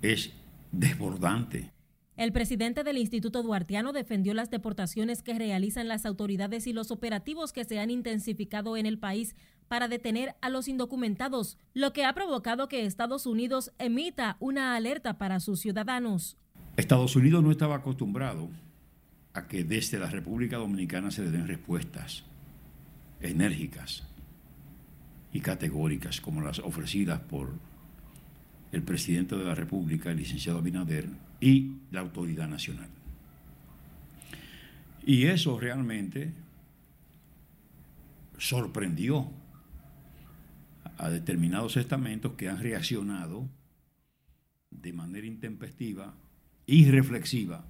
es 0.02 0.32
desbordante. 0.72 1.72
El 2.18 2.32
presidente 2.32 2.84
del 2.84 2.98
Instituto 2.98 3.42
Duartiano 3.42 3.94
defendió 3.94 4.34
las 4.34 4.52
deportaciones 4.52 5.24
que 5.24 5.38
realizan 5.38 5.88
las 5.88 6.06
autoridades 6.06 6.68
y 6.68 6.74
los 6.74 6.92
operativos 6.92 7.52
que 7.52 7.64
se 7.64 7.80
han 7.80 7.90
intensificado 7.90 8.78
en 8.78 8.86
el 8.86 9.00
país 9.00 9.36
para 9.72 9.88
detener 9.88 10.36
a 10.42 10.50
los 10.50 10.68
indocumentados, 10.68 11.58
lo 11.74 11.94
que 11.94 12.04
ha 12.04 12.14
provocado 12.14 12.68
que 12.68 12.86
Estados 12.86 13.26
Unidos 13.26 13.72
emita 13.80 14.36
una 14.42 14.76
alerta 14.76 15.18
para 15.18 15.40
sus 15.40 15.62
ciudadanos. 15.62 16.36
Estados 16.76 17.16
Unidos 17.16 17.42
no 17.42 17.52
estaba 17.52 17.78
acostumbrado 17.78 18.50
a 19.32 19.48
que 19.48 19.64
desde 19.64 19.98
la 19.98 20.10
República 20.10 20.58
Dominicana 20.58 21.10
se 21.10 21.24
le 21.24 21.32
den 21.32 21.48
respuestas 21.48 22.26
enérgicas 23.22 24.04
y 25.32 25.40
categóricas 25.40 26.20
como 26.20 26.42
las 26.42 26.60
ofrecidas 26.60 27.22
por 27.22 27.54
el 28.74 28.84
presidente 28.84 29.38
de 29.38 29.46
la 29.46 29.56
República, 29.56 30.12
el 30.12 30.18
licenciado 30.18 30.60
Abinader, 30.60 31.08
y 31.40 31.78
la 31.92 32.02
autoridad 32.02 32.50
nacional. 32.50 32.90
Y 35.06 35.28
eso 35.28 35.58
realmente 35.58 36.34
sorprendió 38.38 39.32
a 41.02 41.10
determinados 41.10 41.78
estamentos 41.78 42.34
que 42.34 42.48
han 42.48 42.60
reaccionado 42.60 43.50
de 44.70 44.94
manera 44.94 45.26
intempestiva 45.26 46.14
y 46.68 46.92
reflexiva, 46.92 47.66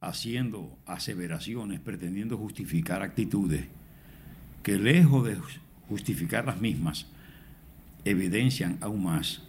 haciendo 0.00 0.78
aseveraciones, 0.86 1.80
pretendiendo 1.80 2.38
justificar 2.38 3.02
actitudes 3.02 3.66
que 4.62 4.78
lejos 4.78 5.26
de 5.26 5.38
justificar 5.88 6.46
las 6.46 6.60
mismas, 6.60 7.06
evidencian 8.04 8.78
aún 8.80 9.02
más 9.02 9.42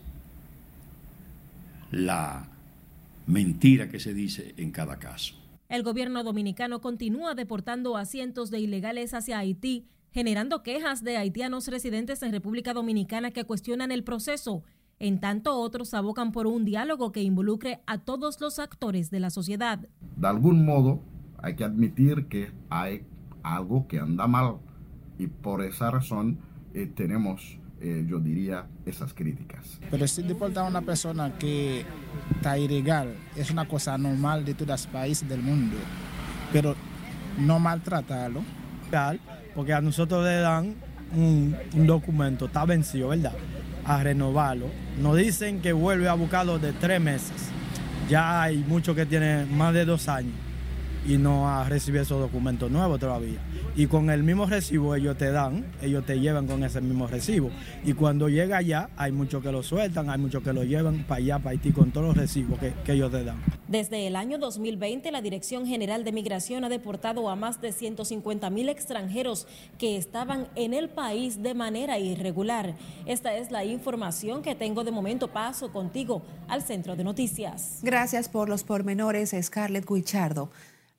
la 1.92 2.50
mentira 3.28 3.90
que 3.90 4.00
se 4.00 4.16
dice 4.16 4.56
en 4.58 4.72
cada 4.72 4.98
caso. 4.98 5.36
El 5.70 5.84
gobierno 5.84 6.24
dominicano 6.24 6.82
continúa 6.82 7.36
deportando 7.36 7.96
a 7.96 8.06
cientos 8.06 8.50
de 8.50 8.60
ilegales 8.60 9.14
hacia 9.14 9.38
Haití, 9.38 9.86
generando 10.12 10.62
quejas 10.64 11.04
de 11.04 11.18
haitianos 11.18 11.68
residentes 11.68 12.22
en 12.22 12.32
República 12.32 12.74
Dominicana 12.74 13.32
que 13.32 13.46
cuestionan 13.46 13.92
el 13.92 14.04
proceso. 14.04 14.64
En 15.00 15.20
tanto, 15.20 15.58
otros 15.58 15.94
abocan 15.94 16.32
por 16.32 16.46
un 16.46 16.64
diálogo 16.64 17.12
que 17.12 17.24
involucre 17.24 17.82
a 17.88 17.98
todos 17.98 18.40
los 18.40 18.60
actores 18.60 19.10
de 19.10 19.20
la 19.20 19.30
sociedad. 19.30 19.80
De 20.18 20.28
algún 20.28 20.66
modo, 20.66 21.02
hay 21.42 21.56
que 21.56 21.64
admitir 21.64 22.28
que 22.28 22.52
hay 22.70 23.04
algo 23.42 23.88
que 23.88 24.00
anda 24.00 24.28
mal 24.28 24.58
y 25.18 25.28
por 25.28 25.64
esa 25.64 25.90
razón 25.90 26.40
eh, 26.74 26.86
tenemos 26.86 27.58
eh, 27.84 28.06
yo 28.08 28.20
diría, 28.20 28.68
esas 28.86 29.12
críticas. 29.12 29.80
Pero 29.90 30.08
si 30.08 30.22
deportar 30.22 30.66
a 30.66 30.68
una 30.70 30.82
persona 30.82 31.36
que 31.40 31.84
está 32.36 32.56
ilegal 32.56 33.16
es 33.36 33.50
una 33.50 33.68
cosa 33.68 33.98
normal 33.98 34.46
de 34.46 34.54
todos 34.54 34.68
los 34.68 34.86
países 34.86 35.28
del 35.28 35.42
mundo, 35.42 35.76
pero 36.54 36.76
no 37.40 37.58
maltratarlo. 37.58 38.44
Porque 39.56 39.74
a 39.74 39.82
nosotros 39.82 40.24
le 40.24 40.36
dan 40.36 40.76
un, 41.16 41.56
documento, 41.74 42.46
está 42.46 42.66
vencido, 42.66 43.10
¿verdad? 43.10 43.34
A 43.86 44.04
renovarlo. 44.04 44.68
Nos 45.02 45.18
dicen 45.18 45.62
que 45.62 45.74
vuelve 45.74 46.08
a 46.08 46.14
buscarlo 46.14 46.60
de 46.60 46.74
tres 46.74 47.02
meses. 47.02 47.50
Ya 48.10 48.42
hay 48.42 48.58
muchos 48.58 48.96
que 48.96 49.06
tienen 49.06 49.56
más 49.58 49.74
de 49.74 49.86
dos 49.86 50.08
años 50.08 50.36
y 51.08 51.18
no 51.18 51.50
ha 51.50 51.64
recibido 51.64 52.04
esos 52.04 52.20
documentos 52.20 52.70
nuevos 52.70 53.00
todavía. 53.00 53.40
Y 53.76 53.88
con 53.88 54.10
el 54.10 54.24
mismo 54.24 54.46
recibo 54.46 54.96
ellos 54.96 55.18
te 55.18 55.32
dan, 55.32 55.66
ellos 55.82 56.06
te 56.06 56.20
llevan 56.20 56.48
con 56.48 56.64
ese 56.64 56.82
mismo 56.82 57.08
recibo. 57.08 57.50
Y 57.84 57.94
cuando 57.94 58.30
llega 58.30 58.58
allá, 58.58 58.90
hay 58.98 59.12
muchos 59.12 59.42
que 59.42 59.52
lo 59.52 59.64
sueltan, 59.64 60.10
hay 60.10 60.20
muchos 60.20 60.44
que 60.44 60.54
lo 60.54 60.64
llevan 60.64 61.04
para 61.04 61.20
allá, 61.20 61.40
para 61.40 61.52
Haití, 61.52 61.72
con 61.72 61.92
todos 61.92 62.08
los 62.08 62.18
recibos 62.18 62.60
que, 62.60 62.74
que 62.86 62.94
ellos 62.94 63.12
te 63.12 63.24
dan. 63.24 63.38
Desde 63.68 64.08
el 64.08 64.16
año 64.16 64.38
2020, 64.38 65.12
la 65.12 65.22
Dirección 65.22 65.66
General 65.66 66.04
de 66.04 66.12
Migración 66.12 66.66
ha 66.66 66.70
deportado 66.70 67.30
a 67.30 67.36
más 67.36 67.62
de 67.62 67.72
150 67.72 68.50
mil 68.50 68.70
extranjeros 68.70 69.48
que 69.78 69.98
estaban 69.98 70.48
en 70.56 70.74
el 70.74 70.90
país 70.90 71.42
de 71.42 71.54
manera 71.54 71.98
irregular. 71.98 72.76
Esta 73.06 73.36
es 73.36 73.52
la 73.52 73.64
información 73.64 74.42
que 74.42 74.56
tengo 74.56 74.84
de 74.84 74.92
momento. 74.92 75.30
Paso 75.30 75.72
contigo 75.72 76.22
al 76.48 76.62
centro 76.62 76.96
de 76.96 77.04
noticias. 77.04 77.80
Gracias 77.82 78.28
por 78.28 78.50
los 78.50 78.64
pormenores, 78.64 79.34
Scarlett 79.42 79.90
Guichardo. 79.90 80.50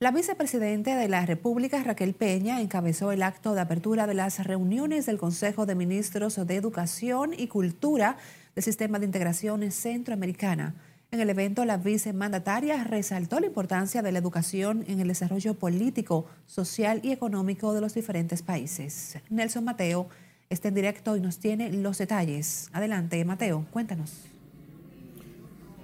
La 0.02 0.10
vicepresidenta 0.10 0.96
de 0.96 1.06
la 1.06 1.24
República, 1.26 1.80
Raquel 1.84 2.12
Peña, 2.12 2.60
encabezó 2.60 3.12
el 3.12 3.22
acto 3.22 3.54
de 3.54 3.60
apertura 3.60 4.08
de 4.08 4.14
las 4.14 4.44
reuniones 4.44 5.06
del 5.06 5.16
Consejo 5.16 5.64
de 5.64 5.76
Ministros 5.76 6.44
de 6.44 6.56
Educación 6.56 7.30
y 7.38 7.46
Cultura 7.46 8.16
del 8.56 8.64
Sistema 8.64 8.98
de 8.98 9.06
Integración 9.06 9.70
Centroamericana. 9.70 10.74
En 11.12 11.20
el 11.20 11.30
evento, 11.30 11.64
la 11.64 11.76
vicemandataria 11.76 12.82
resaltó 12.82 13.38
la 13.38 13.46
importancia 13.46 14.02
de 14.02 14.10
la 14.10 14.18
educación 14.18 14.84
en 14.88 14.98
el 14.98 15.06
desarrollo 15.06 15.54
político, 15.54 16.26
social 16.46 16.98
y 17.04 17.12
económico 17.12 17.72
de 17.72 17.80
los 17.80 17.94
diferentes 17.94 18.42
países. 18.42 19.18
Nelson 19.30 19.62
Mateo 19.62 20.08
está 20.50 20.66
en 20.66 20.74
directo 20.74 21.16
y 21.16 21.20
nos 21.20 21.38
tiene 21.38 21.72
los 21.72 21.98
detalles. 21.98 22.70
Adelante, 22.72 23.24
Mateo, 23.24 23.66
cuéntanos. 23.70 24.31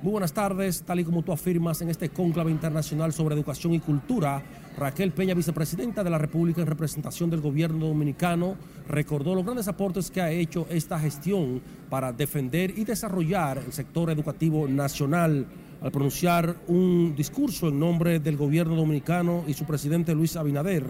Muy 0.00 0.12
buenas 0.12 0.32
tardes, 0.32 0.84
tal 0.84 1.00
y 1.00 1.04
como 1.04 1.24
tú 1.24 1.32
afirmas 1.32 1.82
en 1.82 1.88
este 1.88 2.08
cónclave 2.10 2.52
internacional 2.52 3.12
sobre 3.12 3.34
educación 3.34 3.74
y 3.74 3.80
cultura, 3.80 4.40
Raquel 4.78 5.10
Peña, 5.10 5.34
vicepresidenta 5.34 6.04
de 6.04 6.10
la 6.10 6.18
República 6.18 6.60
en 6.60 6.68
representación 6.68 7.30
del 7.30 7.40
gobierno 7.40 7.88
dominicano, 7.88 8.54
recordó 8.86 9.34
los 9.34 9.44
grandes 9.44 9.66
aportes 9.66 10.12
que 10.12 10.20
ha 10.20 10.30
hecho 10.30 10.68
esta 10.70 11.00
gestión 11.00 11.60
para 11.90 12.12
defender 12.12 12.78
y 12.78 12.84
desarrollar 12.84 13.58
el 13.58 13.72
sector 13.72 14.10
educativo 14.10 14.68
nacional. 14.68 15.46
Al 15.80 15.90
pronunciar 15.90 16.54
un 16.68 17.16
discurso 17.16 17.68
en 17.68 17.80
nombre 17.80 18.20
del 18.20 18.36
gobierno 18.36 18.76
dominicano 18.76 19.42
y 19.48 19.54
su 19.54 19.64
presidente 19.64 20.14
Luis 20.14 20.36
Abinader, 20.36 20.84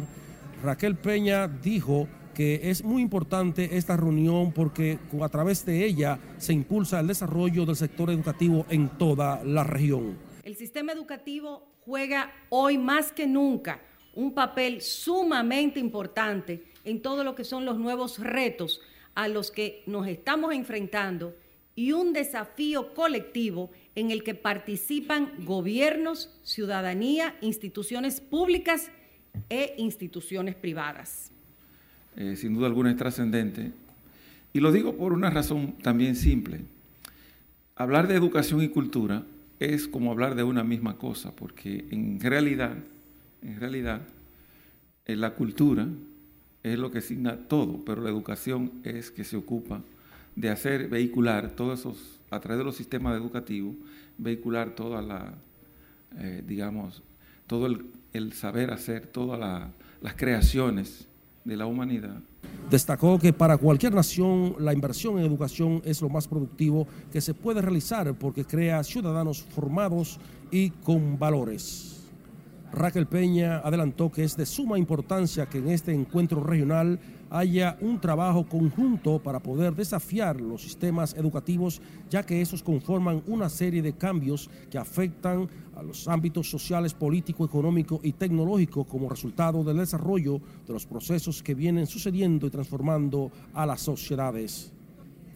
Raquel 0.63 0.97
Peña 0.97 1.49
dijo 1.49 2.07
que 2.39 2.71
es 2.71 2.85
muy 2.85 3.03
importante 3.03 3.77
esta 3.77 3.97
reunión 3.97 4.53
porque 4.53 5.01
a 5.21 5.29
través 5.29 5.67
de 5.67 5.85
ella 5.85 6.21
se 6.37 6.53
impulsa 6.53 7.01
el 7.01 7.09
desarrollo 7.09 7.67
del 7.67 7.75
sector 7.75 8.11
educativo 8.11 8.65
en 8.71 8.91
toda 8.91 9.43
la 9.43 9.65
región. 9.65 10.17
El 10.45 10.55
sistema 10.55 10.93
educativo 10.93 11.67
juega 11.81 12.31
hoy 12.49 12.79
más 12.79 13.11
que 13.11 13.27
nunca 13.27 13.81
un 14.15 14.35
papel 14.35 14.83
sumamente 14.83 15.81
importante 15.81 16.63
en 16.85 17.03
todo 17.03 17.25
lo 17.25 17.35
que 17.35 17.43
son 17.43 17.65
los 17.65 17.77
nuevos 17.77 18.21
retos 18.21 18.83
a 19.17 19.27
los 19.27 19.51
que 19.51 19.83
nos 19.87 20.07
estamos 20.07 20.55
enfrentando 20.55 21.35
y 21.75 21.91
un 21.91 22.13
desafío 22.13 22.95
colectivo 22.95 23.73
en 23.97 24.13
el 24.13 24.23
que 24.23 24.37
participan 24.37 25.33
gobiernos, 25.45 26.39
ciudadanía, 26.45 27.35
instituciones 27.41 28.21
públicas 28.21 28.93
e 29.51 29.75
instituciones 29.77 30.55
privadas. 30.55 31.33
Eh, 32.17 32.37
sin 32.37 32.55
duda 32.55 32.67
alguna 32.67 32.91
es 32.91 32.97
trascendente. 32.97 33.73
Y 34.53 34.61
lo 34.61 34.73
digo 34.73 34.97
por 34.97 35.13
una 35.13 35.31
razón 35.31 35.75
también 35.83 36.17
simple. 36.17 36.61
Hablar 37.77 38.09
de 38.09 38.17
educación 38.17 38.63
y 38.63 38.69
cultura 38.69 39.25
es 39.61 39.89
como 39.89 40.11
hablar 40.11 40.35
de 40.35 40.43
una 40.43 40.65
misma 40.65 40.97
cosa, 40.97 41.35
porque 41.35 41.87
en 41.91 42.21
realidad, 42.21 42.77
en 43.43 43.61
realidad, 43.61 44.03
eh, 45.05 45.17
la 45.17 45.35
cultura 45.35 45.89
es 46.63 46.79
lo 46.79 46.91
que 46.91 47.01
signa 47.01 47.37
todo, 47.49 47.85
pero 47.85 48.03
la 48.03 48.11
educación 48.11 48.73
es 48.85 49.11
que 49.11 49.25
se 49.25 49.37
ocupa 49.37 49.83
de 50.37 50.51
hacer 50.51 50.89
vehicular 50.89 51.51
todos 51.51 51.81
esos, 51.81 52.21
a 52.31 52.41
través 52.41 52.59
de 52.59 52.65
los 52.65 52.77
sistemas 52.77 53.17
educativos, 53.17 53.75
vehicular 54.19 54.75
toda 54.75 55.03
la, 55.03 55.35
eh, 56.19 56.43
digamos, 56.47 57.03
todo 57.47 57.67
el, 58.13 58.33
saber 58.33 58.71
hacer, 58.71 59.07
todas 59.07 59.71
las 60.01 60.15
creaciones 60.15 61.08
de 61.49 61.57
la 61.57 61.67
humanidad. 61.67 62.21
Destacó 62.71 63.19
que 63.19 63.33
para 63.33 63.57
cualquier 63.57 63.95
nación 63.95 64.55
la 64.59 64.75
inversión 64.75 65.19
en 65.19 65.25
educación 65.25 65.81
es 65.85 66.03
lo 66.03 66.11
más 66.11 66.29
productivo 66.29 66.87
que 67.11 67.23
se 67.23 67.33
puede 67.33 67.63
realizar 67.63 68.15
porque 68.15 68.45
crea 68.45 68.85
ciudadanos 68.85 69.43
formados 69.43 70.21
y 70.51 70.71
con 70.71 71.19
valores. 71.19 71.98
Raquel 72.73 73.07
Peña 73.07 73.59
adelantó 73.59 74.11
que 74.11 74.25
es 74.25 74.37
de 74.37 74.45
suma 74.45 74.79
importancia 74.79 75.47
que 75.47 75.59
en 75.59 75.69
este 75.69 75.93
encuentro 75.93 76.43
regional 76.43 76.99
haya 77.31 77.77
un 77.81 78.01
trabajo 78.01 78.47
conjunto 78.47 79.23
para 79.23 79.41
poder 79.41 79.75
desafiar 79.75 80.41
los 80.41 80.63
sistemas 80.63 81.15
educativos, 81.15 81.81
ya 82.11 82.23
que 82.23 82.41
esos 82.41 82.63
conforman 82.63 83.23
una 83.27 83.49
serie 83.49 83.83
de 83.83 83.95
cambios 83.95 84.51
que 84.71 84.79
afectan 84.79 85.49
a 85.77 85.83
los 85.83 86.09
ámbitos 86.09 86.51
sociales, 86.51 86.95
político, 86.95 87.45
económico 87.45 88.01
y 88.03 88.13
tecnológico 88.13 88.85
como 88.85 89.09
resultado 89.09 89.65
del 89.65 89.79
desarrollo 89.79 90.41
de 90.67 90.73
los 90.73 90.87
procesos 90.87 91.43
que 91.43 91.55
vienen 91.55 91.87
sucediendo 91.87 92.47
y 92.47 92.51
transformando 92.51 93.31
a 93.55 93.67
las 93.67 93.81
sociedades. 93.81 94.73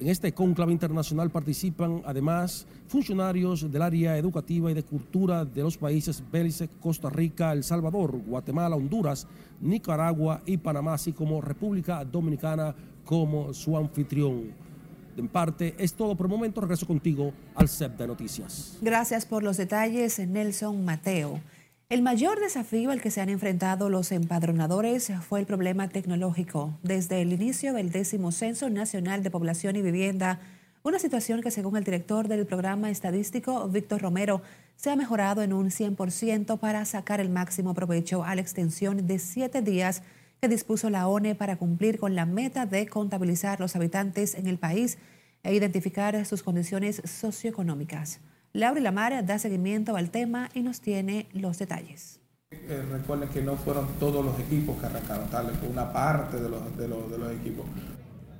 En 0.02 0.08
este 0.08 0.32
cónclave 0.34 0.72
internacional 0.72 1.30
participan 1.30 2.02
además 2.04 2.66
funcionarios 2.88 3.70
del 3.70 3.82
área 3.82 4.18
educativa 4.18 4.68
y 4.68 4.74
de 4.74 4.82
cultura 4.82 5.44
de 5.44 5.62
los 5.62 5.78
países 5.78 6.24
Belice, 6.28 6.68
Costa 6.80 7.08
Rica, 7.08 7.52
El 7.52 7.62
Salvador, 7.62 8.20
Guatemala, 8.26 8.74
Honduras, 8.74 9.28
Nicaragua 9.60 10.42
y 10.44 10.56
Panamá, 10.56 10.94
así 10.94 11.12
como 11.12 11.40
República 11.40 12.04
Dominicana 12.04 12.74
como 13.04 13.54
su 13.54 13.76
anfitrión. 13.76 14.52
En 15.16 15.28
parte 15.28 15.76
es 15.78 15.94
todo 15.94 16.16
por 16.16 16.26
el 16.26 16.32
momento. 16.32 16.60
Regreso 16.60 16.84
contigo 16.84 17.32
al 17.54 17.68
CEP 17.68 17.98
de 17.98 18.06
Noticias. 18.08 18.78
Gracias 18.80 19.24
por 19.24 19.44
los 19.44 19.56
detalles, 19.56 20.18
Nelson 20.18 20.84
Mateo. 20.84 21.40
El 21.92 22.00
mayor 22.00 22.40
desafío 22.40 22.90
al 22.90 23.02
que 23.02 23.10
se 23.10 23.20
han 23.20 23.28
enfrentado 23.28 23.90
los 23.90 24.12
empadronadores 24.12 25.12
fue 25.28 25.40
el 25.40 25.46
problema 25.46 25.90
tecnológico. 25.90 26.78
Desde 26.82 27.20
el 27.20 27.34
inicio 27.34 27.74
del 27.74 27.92
décimo 27.92 28.32
Censo 28.32 28.70
Nacional 28.70 29.22
de 29.22 29.30
Población 29.30 29.76
y 29.76 29.82
Vivienda, 29.82 30.40
una 30.84 30.98
situación 30.98 31.42
que 31.42 31.50
según 31.50 31.76
el 31.76 31.84
director 31.84 32.28
del 32.28 32.46
programa 32.46 32.88
estadístico, 32.88 33.68
Víctor 33.68 34.00
Romero, 34.00 34.40
se 34.74 34.88
ha 34.88 34.96
mejorado 34.96 35.42
en 35.42 35.52
un 35.52 35.68
100% 35.68 36.58
para 36.58 36.86
sacar 36.86 37.20
el 37.20 37.28
máximo 37.28 37.74
provecho 37.74 38.24
a 38.24 38.34
la 38.36 38.40
extensión 38.40 39.06
de 39.06 39.18
siete 39.18 39.60
días 39.60 40.02
que 40.40 40.48
dispuso 40.48 40.88
la 40.88 41.06
ONE 41.08 41.34
para 41.34 41.56
cumplir 41.56 41.98
con 41.98 42.14
la 42.14 42.24
meta 42.24 42.64
de 42.64 42.86
contabilizar 42.86 43.60
los 43.60 43.76
habitantes 43.76 44.34
en 44.34 44.46
el 44.46 44.56
país 44.56 44.96
e 45.42 45.54
identificar 45.54 46.24
sus 46.24 46.42
condiciones 46.42 47.02
socioeconómicas. 47.04 48.18
Laura 48.54 48.82
Lamar 48.82 49.24
da 49.24 49.38
seguimiento 49.38 49.96
al 49.96 50.10
tema 50.10 50.50
y 50.52 50.60
nos 50.60 50.82
tiene 50.82 51.26
los 51.32 51.58
detalles. 51.58 52.20
Eh, 52.50 52.84
recuerden 52.90 53.30
que 53.30 53.40
no 53.40 53.56
fueron 53.56 53.86
todos 53.98 54.22
los 54.22 54.38
equipos 54.40 54.78
que 54.78 54.84
arrancaron, 54.84 55.26
tal 55.30 55.46
vez 55.46 55.56
una 55.66 55.90
parte 55.90 56.38
de 56.38 56.50
los, 56.50 56.76
de 56.76 56.86
los, 56.86 57.10
de 57.10 57.16
los 57.16 57.32
equipos. 57.32 57.64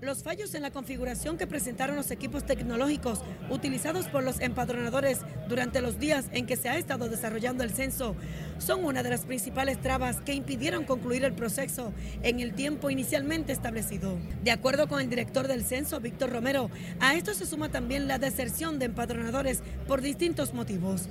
Los 0.03 0.25
fallos 0.25 0.53
en 0.57 0.63
la 0.63 0.73
configuración 0.73 1.39
que 1.39 1.47
presentaron 1.47 1.95
los 1.95 2.11
equipos 2.11 2.45
tecnológicos 2.45 3.21
utilizados 3.51 4.09
por 4.09 4.25
los 4.25 4.41
empadronadores 4.41 5.21
durante 5.49 5.81
los 5.81 6.01
días 6.01 6.25
en 6.33 6.45
que 6.45 6.57
se 6.57 6.69
ha 6.69 6.77
estado 6.77 7.09
desarrollando 7.09 7.63
el 7.63 7.71
censo 7.71 8.17
son 8.59 8.85
una 8.85 9.05
de 9.05 9.11
las 9.11 9.21
principales 9.21 9.81
trabas 9.81 10.21
que 10.21 10.35
impidieron 10.35 10.83
concluir 10.87 11.23
el 11.25 11.35
proceso 11.35 11.93
en 12.25 12.41
el 12.41 12.53
tiempo 12.53 12.91
inicialmente 12.91 13.53
establecido. 13.53 14.19
De 14.43 14.51
acuerdo 14.51 14.89
con 14.89 15.01
el 15.01 15.09
director 15.09 15.47
del 15.47 15.65
censo, 15.65 16.01
Víctor 16.01 16.31
Romero, 16.31 16.69
a 16.99 17.15
esto 17.15 17.33
se 17.33 17.47
suma 17.47 17.69
también 17.69 18.09
la 18.09 18.19
deserción 18.19 18.81
de 18.81 18.87
empadronadores 18.87 19.63
por 19.87 20.01
distintos 20.01 20.53
motivos. 20.53 21.09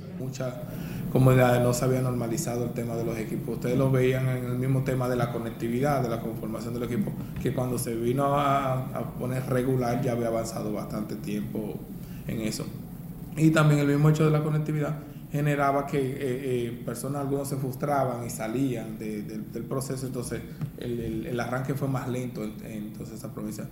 Comunidades 1.12 1.62
no 1.62 1.74
se 1.74 1.86
había 1.86 2.02
normalizado 2.02 2.64
el 2.64 2.72
tema 2.72 2.96
de 2.96 3.04
los 3.04 3.18
equipos. 3.18 3.56
Ustedes 3.56 3.78
lo 3.78 3.92
veían 3.92 4.28
en 4.30 4.46
el 4.46 4.58
mismo 4.58 4.84
tema 4.84 5.10
de 5.10 5.16
la 5.16 5.32
conectividad, 5.32 6.02
de 6.02 6.10
la 6.10 6.22
conformación 6.22 6.74
del 6.74 6.84
equipo, 6.84 7.12
que 7.42 7.54
cuando 7.54 7.78
se 7.78 7.96
vino 7.96 8.40
a 8.40 9.16
poner 9.20 9.46
regular, 9.48 10.02
ya 10.02 10.14
había 10.14 10.28
avanzado 10.28 10.72
bastante 10.72 11.16
tiempo 11.16 11.76
en 12.28 12.42
eso. 12.42 12.66
Y 13.36 13.52
también 13.52 13.80
el 13.80 13.88
mismo 13.88 14.10
hecho 14.10 14.26
de 14.26 14.32
la 14.32 14.44
conectividad 14.44 14.96
generaba 15.32 15.88
que 15.88 15.98
eh, 15.98 16.16
eh, 16.20 16.82
personas, 16.86 17.22
algunos 17.22 17.48
se 17.48 17.56
frustraban 17.56 18.26
y 18.26 18.30
salían 18.30 18.98
del 19.00 19.64
proceso, 19.64 20.06
entonces 20.06 20.42
el, 20.78 21.40
arranque 21.40 21.74
fue 21.74 21.88
más 21.88 22.10
lento 22.10 22.44
en, 22.44 22.54
en 22.66 22.94
toda 22.94 23.14
esa 23.14 23.34
provincia. 23.34 23.66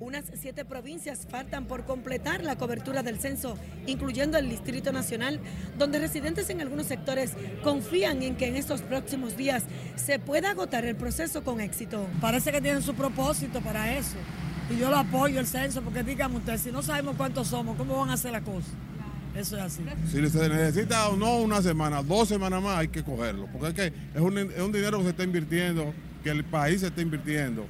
Unas 0.00 0.24
siete 0.40 0.64
provincias 0.64 1.26
faltan 1.30 1.66
por 1.66 1.84
completar 1.84 2.42
la 2.42 2.56
cobertura 2.56 3.02
del 3.02 3.20
censo, 3.20 3.58
incluyendo 3.86 4.38
el 4.38 4.48
Distrito 4.48 4.92
Nacional, 4.92 5.40
donde 5.76 5.98
residentes 5.98 6.48
en 6.48 6.62
algunos 6.62 6.86
sectores 6.86 7.32
confían 7.62 8.22
en 8.22 8.34
que 8.34 8.46
en 8.46 8.56
estos 8.56 8.80
próximos 8.80 9.36
días 9.36 9.64
se 9.96 10.18
pueda 10.18 10.52
agotar 10.52 10.86
el 10.86 10.96
proceso 10.96 11.44
con 11.44 11.60
éxito. 11.60 12.06
Parece 12.18 12.50
que 12.50 12.62
tienen 12.62 12.80
su 12.80 12.94
propósito 12.94 13.60
para 13.60 13.94
eso. 13.94 14.16
Y 14.70 14.78
yo 14.78 14.88
lo 14.88 14.96
apoyo 14.96 15.38
el 15.38 15.46
censo, 15.46 15.82
porque 15.82 16.02
díganme 16.02 16.38
ustedes, 16.38 16.62
si 16.62 16.72
no 16.72 16.82
sabemos 16.82 17.16
cuántos 17.16 17.48
somos, 17.48 17.76
¿cómo 17.76 17.98
van 17.98 18.08
a 18.08 18.14
hacer 18.14 18.32
la 18.32 18.40
cosa? 18.40 18.70
Eso 19.36 19.58
es 19.58 19.62
así. 19.62 19.82
Si 20.10 20.26
se 20.30 20.48
necesita 20.48 21.10
o 21.10 21.16
no 21.18 21.36
una 21.40 21.60
semana, 21.60 22.02
dos 22.02 22.26
semanas 22.26 22.62
más, 22.62 22.78
hay 22.78 22.88
que 22.88 23.04
cogerlo. 23.04 23.48
Porque 23.52 23.68
es 23.68 23.74
que 23.74 23.98
es 24.14 24.20
un, 24.22 24.38
es 24.38 24.60
un 24.60 24.72
dinero 24.72 24.96
que 24.96 25.04
se 25.04 25.10
está 25.10 25.24
invirtiendo, 25.24 25.92
que 26.24 26.30
el 26.30 26.42
país 26.42 26.80
se 26.80 26.86
está 26.86 27.02
invirtiendo. 27.02 27.66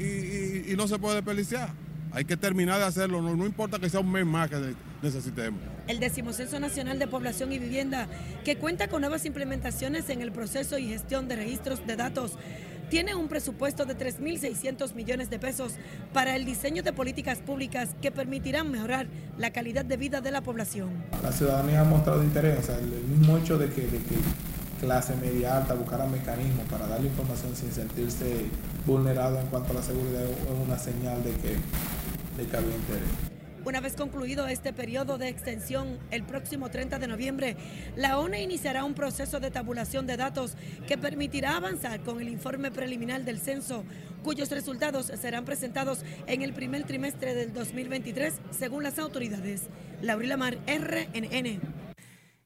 Y, 0.00 0.74
no 0.76 0.88
se 0.88 0.98
puede 0.98 1.16
desperdiciar. 1.16 1.70
Hay 2.12 2.24
que 2.24 2.36
terminar 2.36 2.78
de 2.78 2.86
hacerlo, 2.86 3.20
no, 3.20 3.36
no 3.36 3.46
importa 3.46 3.78
que 3.78 3.88
sea 3.88 4.00
un 4.00 4.10
mes 4.10 4.26
más 4.26 4.48
que 4.48 4.74
necesitemos. 5.02 5.60
El 5.86 6.00
decimocenso 6.00 6.58
nacional 6.58 6.98
de 6.98 7.06
población 7.06 7.52
y 7.52 7.58
vivienda, 7.58 8.08
que 8.44 8.56
cuenta 8.56 8.88
con 8.88 9.02
nuevas 9.02 9.24
implementaciones 9.26 10.08
en 10.08 10.20
el 10.22 10.32
proceso 10.32 10.78
y 10.78 10.88
gestión 10.88 11.28
de 11.28 11.36
registros 11.36 11.86
de 11.86 11.96
datos, 11.96 12.36
tiene 12.90 13.14
un 13.14 13.28
presupuesto 13.28 13.84
de 13.84 13.96
3.600 13.96 14.94
millones 14.94 15.30
de 15.30 15.38
pesos 15.38 15.74
para 16.12 16.34
el 16.34 16.44
diseño 16.44 16.82
de 16.82 16.92
políticas 16.92 17.38
públicas 17.38 17.90
que 18.02 18.10
permitirán 18.10 18.70
mejorar 18.70 19.06
la 19.38 19.52
calidad 19.52 19.84
de 19.84 19.96
vida 19.96 20.20
de 20.20 20.32
la 20.32 20.40
población. 20.40 20.90
La 21.22 21.30
ciudadanía 21.30 21.82
ha 21.82 21.84
mostrado 21.84 22.24
interés, 22.24 22.68
el 22.68 23.04
mismo 23.04 23.38
hecho 23.38 23.56
de 23.58 23.68
que, 23.68 23.86
clase 24.80 25.14
media 25.16 25.58
alta 25.58 25.74
buscara 25.74 26.06
mecanismos 26.06 26.66
para 26.70 26.86
darle 26.88 27.08
información 27.08 27.54
sin 27.54 27.70
sentirse 27.70 28.46
vulnerado 28.86 29.38
en 29.38 29.46
cuanto 29.48 29.72
a 29.72 29.74
la 29.74 29.82
seguridad 29.82 30.24
es 30.24 30.66
una 30.66 30.78
señal 30.78 31.22
de 31.22 31.32
que, 31.32 31.56
de 32.36 32.48
que 32.50 32.56
había 32.56 32.74
interés. 32.74 33.30
Una 33.62 33.80
vez 33.80 33.94
concluido 33.94 34.48
este 34.48 34.72
periodo 34.72 35.18
de 35.18 35.28
extensión, 35.28 35.98
el 36.10 36.22
próximo 36.22 36.70
30 36.70 36.98
de 36.98 37.06
noviembre, 37.06 37.56
la 37.94 38.18
ONE 38.18 38.42
iniciará 38.42 38.84
un 38.84 38.94
proceso 38.94 39.38
de 39.38 39.50
tabulación 39.50 40.06
de 40.06 40.16
datos 40.16 40.54
que 40.88 40.96
permitirá 40.96 41.56
avanzar 41.56 42.00
con 42.00 42.22
el 42.22 42.30
informe 42.30 42.70
preliminar 42.70 43.22
del 43.24 43.38
censo, 43.38 43.84
cuyos 44.24 44.50
resultados 44.50 45.12
serán 45.20 45.44
presentados 45.44 46.04
en 46.26 46.40
el 46.40 46.54
primer 46.54 46.84
trimestre 46.84 47.34
del 47.34 47.52
2023, 47.52 48.32
según 48.58 48.82
las 48.82 48.98
autoridades. 48.98 49.64
Laurila 50.00 50.38
Mar, 50.38 50.56
RNN. 50.66 51.79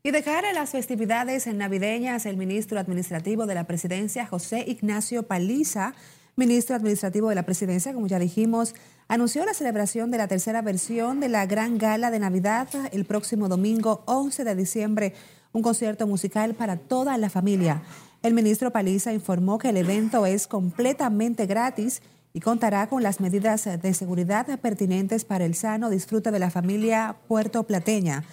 Y 0.07 0.11
de 0.11 0.19
a 0.19 0.53
las 0.53 0.69
festividades 0.69 1.47
navideñas, 1.47 2.27
el 2.27 2.37
ministro 2.37 2.79
administrativo 2.79 3.47
de 3.47 3.55
la 3.55 3.65
presidencia, 3.65 4.27
José 4.27 4.63
Ignacio 4.69 5.23
Paliza, 5.23 5.95
ministro 6.37 6.77
administrativo 6.77 7.31
de 7.31 7.35
la 7.35 7.47
presidencia, 7.47 7.95
como 7.95 8.07
ya 8.07 8.19
dijimos, 8.19 8.75
anunció 9.09 9.47
la 9.47 9.55
celebración 9.55 10.11
de 10.11 10.19
la 10.19 10.29
tercera 10.29 10.61
versión 10.61 11.21
de 11.21 11.31
la 11.31 11.47
Gran 11.47 11.79
Gala 11.79 12.11
de 12.11 12.19
Navidad 12.19 12.69
el 12.93 13.07
próximo 13.07 13.49
domingo 13.49 14.03
11 14.05 14.45
de 14.45 14.55
diciembre, 14.55 15.15
un 15.55 15.63
concierto 15.63 16.07
musical 16.07 16.53
para 16.53 16.77
toda 16.77 17.17
la 17.17 17.31
familia. 17.31 17.81
El 18.23 18.35
ministro 18.35 18.73
Paliza 18.73 19.15
informó 19.15 19.57
que 19.57 19.71
el 19.71 19.79
evento 19.79 20.27
es 20.27 20.47
completamente 20.47 21.47
gratis 21.47 22.03
y 22.35 22.41
contará 22.41 22.89
con 22.91 23.03
las 23.03 23.21
medidas 23.21 23.65
de 23.65 23.95
seguridad 23.95 24.61
pertinentes 24.61 25.25
para 25.25 25.47
el 25.47 25.55
sano 25.55 25.89
disfrute 25.89 26.31
de 26.31 26.41
la 26.41 26.51
familia 26.51 27.17
puertoplateña. 27.27 28.25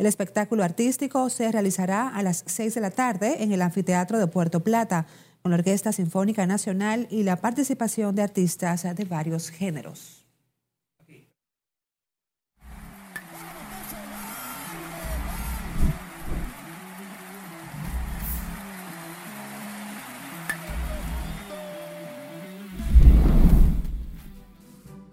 El 0.00 0.06
espectáculo 0.06 0.64
artístico 0.64 1.28
se 1.28 1.52
realizará 1.52 2.08
a 2.08 2.22
las 2.22 2.42
6 2.46 2.74
de 2.74 2.80
la 2.80 2.90
tarde 2.90 3.42
en 3.42 3.52
el 3.52 3.60
Anfiteatro 3.60 4.18
de 4.18 4.26
Puerto 4.28 4.60
Plata 4.60 5.04
con 5.42 5.50
la 5.50 5.58
Orquesta 5.58 5.92
Sinfónica 5.92 6.46
Nacional 6.46 7.06
y 7.10 7.22
la 7.22 7.36
participación 7.36 8.14
de 8.14 8.22
artistas 8.22 8.82
de 8.96 9.04
varios 9.04 9.50
géneros. 9.50 10.24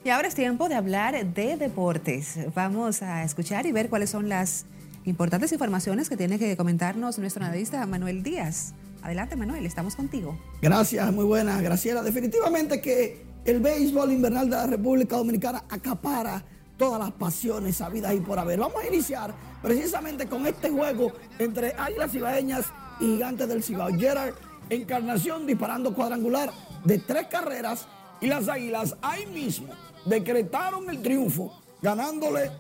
Y 0.06 0.10
ahora 0.10 0.30
es 0.30 0.36
tiempo 0.36 0.70
de 0.70 0.76
hablar 0.76 1.26
de 1.34 1.58
deportes. 1.58 2.40
Vamos 2.56 3.02
a 3.02 3.26
escuchar 3.26 3.66
y 3.66 3.74
ver 3.74 3.90
cuáles 3.90 4.10
son 4.10 4.30
las 4.30 4.66
importantes 5.08 5.54
informaciones 5.54 6.10
que 6.10 6.18
tiene 6.18 6.38
que 6.38 6.56
comentarnos 6.58 7.18
nuestro 7.18 7.44
analista 7.44 7.86
Manuel 7.86 8.24
Díaz. 8.24 8.74
Adelante 9.02 9.36
Manuel, 9.36 9.66
estamos 9.66 9.96
contigo. 9.96 10.38
Gracias, 10.62 11.14
muy 11.14 11.24
buena, 11.24 11.62
Graciela. 11.62 12.04
Definitivamente 12.04 12.82
que 12.82 13.26
el 13.46 13.62
béisbol 13.62 14.12
invernal 14.12 14.50
de 14.50 14.56
la 14.58 14.68
República 14.68 15.16
Dominicana 15.16 15.64
acapara 15.70 16.44
todas 16.78 17.00
las 17.00 17.12
pasiones 17.14 17.80
habidas 17.80 18.14
y 18.14 18.20
por 18.20 18.38
haber. 18.38 18.60
Vamos 18.60 18.84
a 18.84 18.88
iniciar 18.88 19.34
precisamente 19.62 20.28
con 20.28 20.46
este 20.46 20.70
juego 20.70 21.14
entre 21.40 21.74
Águilas 21.78 22.12
Cibaeñas 22.12 22.66
y 23.00 23.06
Gigantes 23.06 23.48
del 23.48 23.64
Cibao. 23.64 23.90
Gerard 23.98 24.34
Encarnación 24.70 25.48
disparando 25.48 25.94
cuadrangular 25.94 26.52
de 26.84 27.00
tres 27.00 27.28
carreras 27.28 27.88
y 28.20 28.28
las 28.28 28.50
Águilas 28.50 28.98
ahí 29.02 29.26
mismo 29.28 29.74
decretaron 30.06 30.90
el 30.90 31.02
triunfo, 31.02 31.54
ganándole 31.82 32.52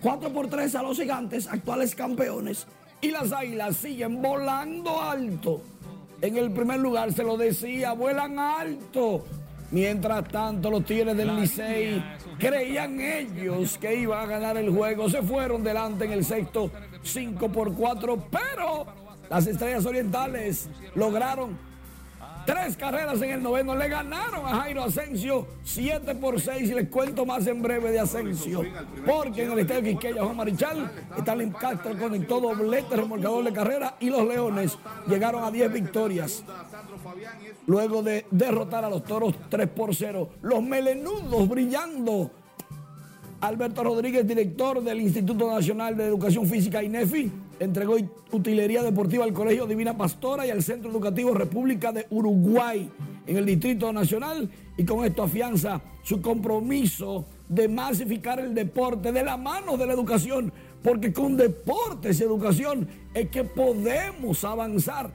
4 0.00 0.30
por 0.32 0.48
3 0.48 0.74
a 0.74 0.82
los 0.82 0.96
gigantes, 0.96 1.46
actuales 1.46 1.94
campeones, 1.94 2.66
y 3.00 3.10
las 3.10 3.32
águilas 3.32 3.76
siguen 3.76 4.22
volando 4.22 5.00
alto. 5.00 5.62
En 6.20 6.36
el 6.36 6.50
primer 6.50 6.80
lugar 6.80 7.12
se 7.12 7.22
lo 7.22 7.36
decía, 7.36 7.92
vuelan 7.92 8.38
alto. 8.38 9.24
Mientras 9.70 10.28
tanto, 10.28 10.70
los 10.70 10.84
Tigres 10.84 11.16
del 11.16 11.36
Licey 11.36 12.02
creían 12.38 13.00
ellos 13.00 13.76
que 13.78 13.96
iban 13.96 14.20
a 14.20 14.26
ganar 14.26 14.56
el 14.56 14.70
juego. 14.70 15.10
Se 15.10 15.22
fueron 15.22 15.62
delante 15.64 16.04
en 16.04 16.12
el 16.12 16.24
sexto 16.24 16.70
5 17.02 17.50
por 17.50 17.74
4, 17.74 18.28
pero 18.30 18.86
las 19.28 19.46
Estrellas 19.46 19.84
Orientales 19.84 20.68
lograron 20.94 21.58
Tres 22.46 22.76
carreras 22.76 23.20
en 23.20 23.30
el 23.30 23.42
noveno. 23.42 23.74
Le 23.74 23.88
ganaron 23.88 24.46
a 24.46 24.60
Jairo 24.60 24.84
Asensio 24.84 25.46
7 25.64 26.14
por 26.14 26.40
6. 26.40 26.70
Y 26.70 26.74
les 26.74 26.88
cuento 26.88 27.26
más 27.26 27.44
en 27.48 27.60
breve 27.60 27.90
de 27.90 27.98
Asensio. 27.98 28.62
Porque 29.04 29.44
en 29.44 29.52
el 29.52 29.58
estadio 29.58 29.82
Quisqueya, 29.82 30.22
Juan 30.22 30.36
Marichal, 30.36 30.90
Stalin 31.18 31.50
Castro 31.50 31.98
conectó 31.98 32.40
doblete, 32.40 32.94
remolcador 32.94 33.44
de 33.44 33.52
carrera. 33.52 33.96
Y 33.98 34.10
los 34.10 34.26
Leones 34.26 34.78
llegaron 35.08 35.42
a 35.42 35.50
10 35.50 35.72
victorias. 35.72 36.44
Luego 37.66 38.02
de 38.02 38.26
derrotar 38.30 38.84
a 38.84 38.90
los 38.90 39.02
toros 39.02 39.34
3 39.48 39.68
por 39.68 39.94
0. 39.94 40.30
Los 40.42 40.62
melenudos 40.62 41.48
brillando. 41.48 42.30
Alberto 43.40 43.84
Rodríguez, 43.84 44.26
director 44.26 44.82
del 44.82 45.00
Instituto 45.00 45.52
Nacional 45.52 45.96
de 45.96 46.06
Educación 46.06 46.46
Física 46.46 46.82
INEFI 46.82 47.45
entregó 47.60 47.96
utilería 48.32 48.82
deportiva 48.82 49.24
al 49.24 49.32
Colegio 49.32 49.66
Divina 49.66 49.96
Pastora 49.96 50.46
y 50.46 50.50
al 50.50 50.62
Centro 50.62 50.90
Educativo 50.90 51.34
República 51.34 51.92
de 51.92 52.06
Uruguay 52.10 52.90
en 53.26 53.36
el 53.36 53.46
Distrito 53.46 53.92
Nacional 53.92 54.48
y 54.76 54.84
con 54.84 55.04
esto 55.04 55.22
afianza 55.22 55.80
su 56.02 56.20
compromiso 56.20 57.26
de 57.48 57.68
masificar 57.68 58.40
el 58.40 58.54
deporte 58.54 59.12
de 59.12 59.24
la 59.24 59.36
mano 59.36 59.76
de 59.76 59.86
la 59.86 59.92
educación, 59.92 60.52
porque 60.82 61.12
con 61.12 61.36
deportes 61.36 62.20
y 62.20 62.24
educación 62.24 62.88
es 63.14 63.28
que 63.28 63.44
podemos 63.44 64.44
avanzar. 64.44 65.10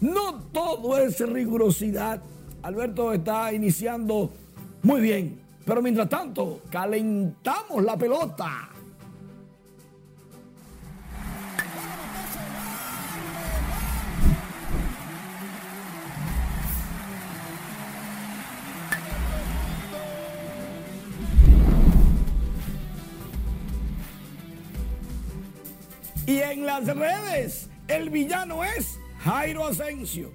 No 0.00 0.40
todo 0.52 0.98
es 0.98 1.20
rigurosidad. 1.20 2.22
Alberto 2.62 3.12
está 3.12 3.52
iniciando 3.52 4.32
muy 4.82 5.00
bien, 5.00 5.40
pero 5.64 5.82
mientras 5.82 6.08
tanto 6.08 6.60
calentamos 6.70 7.84
la 7.84 7.96
pelota. 7.96 8.71
Y 26.32 26.40
en 26.40 26.64
las 26.64 26.86
redes, 26.86 27.68
el 27.88 28.08
villano 28.08 28.64
es 28.64 28.98
Jairo 29.22 29.66
Asensio. 29.66 30.32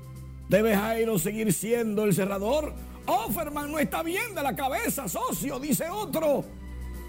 ¿Debe 0.47 0.75
Jairo 0.75 1.17
seguir 1.17 1.51
siendo 1.51 2.03
el 2.03 2.13
cerrador? 2.13 2.75
Offerman 3.07 3.71
no 3.71 3.79
está 3.79 4.03
bien 4.03 4.35
de 4.35 4.43
la 4.43 4.55
cabeza, 4.55 5.09
socio, 5.09 5.59
dice 5.59 5.89
otro. 5.89 6.45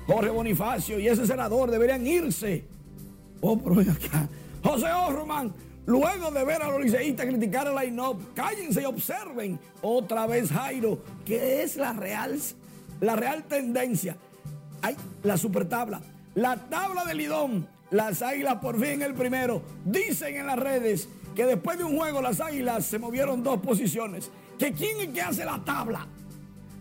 Jorge 0.07 0.31
Bonifacio 0.31 0.99
y 0.99 1.07
ese 1.07 1.27
senador 1.27 1.71
deberían 1.71 2.07
irse. 2.07 2.65
Oh, 3.43 3.59
pero 3.59 3.79
acá. 3.79 4.27
José 4.65 4.87
Offerman, 4.91 5.53
luego 5.85 6.31
de 6.31 6.45
ver 6.47 6.63
a 6.63 6.71
los 6.71 6.81
liceístas 6.81 7.27
criticar 7.27 7.67
a 7.67 7.73
la 7.75 7.85
INOP, 7.85 8.33
cállense 8.33 8.81
y 8.81 8.87
observen 8.87 9.61
otra 9.83 10.27
vez 10.27 10.51
Jairo, 10.51 11.03
que 11.27 11.63
es 11.63 11.77
la 11.77 11.93
real, 11.93 12.39
la 13.03 13.17
real 13.17 13.45
tendencia. 13.45 14.17
Hay 14.81 14.97
la 15.25 15.37
super 15.37 15.69
tabla. 15.69 16.01
La 16.35 16.57
tabla 16.57 17.05
del 17.05 17.19
Lidón 17.19 17.78
las 17.91 18.23
Águilas 18.23 18.57
por 18.57 18.79
fin 18.81 19.03
el 19.03 19.15
primero. 19.15 19.63
Dicen 19.85 20.37
en 20.37 20.47
las 20.47 20.59
redes 20.59 21.09
que 21.35 21.47
después 21.47 21.79
de 21.79 21.85
un 21.85 21.97
juego 21.97 22.21
las 22.21 22.41
Águilas 22.41 22.87
se 22.87 22.99
movieron 22.99 23.43
dos 23.43 23.61
posiciones. 23.61 24.31
¿Que 24.59 24.73
quién 24.73 25.01
es 25.01 25.09
que 25.09 25.23
hace 25.23 25.45
la 25.45 25.63
tabla? 25.65 26.07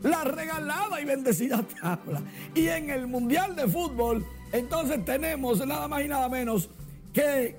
La 0.03 0.23
regalada 0.23 0.99
y 1.01 1.05
bendecida 1.05 1.63
tabla. 1.81 2.21
Y 2.53 2.67
en 2.67 2.89
el 2.89 3.07
Mundial 3.07 3.55
de 3.55 3.67
Fútbol, 3.67 4.25
entonces 4.51 5.03
tenemos 5.05 5.65
nada 5.65 5.87
más 5.87 6.03
y 6.03 6.07
nada 6.07 6.27
menos 6.29 6.69
que 7.13 7.55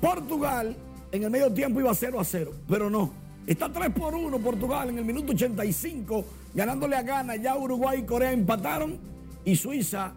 Portugal 0.00 0.76
en 1.12 1.22
el 1.22 1.30
medio 1.30 1.52
tiempo 1.52 1.80
iba 1.80 1.94
0 1.94 2.20
a 2.20 2.24
0, 2.24 2.52
pero 2.68 2.90
no. 2.90 3.12
Está 3.46 3.70
3 3.72 3.90
por 3.90 4.14
1 4.14 4.38
Portugal 4.38 4.90
en 4.90 4.98
el 4.98 5.04
minuto 5.04 5.32
85, 5.32 6.24
ganándole 6.54 6.96
a 6.96 7.02
Ghana. 7.02 7.36
Ya 7.36 7.56
Uruguay 7.56 8.00
y 8.00 8.06
Corea 8.06 8.32
empataron 8.32 8.98
y 9.44 9.56
Suiza 9.56 10.12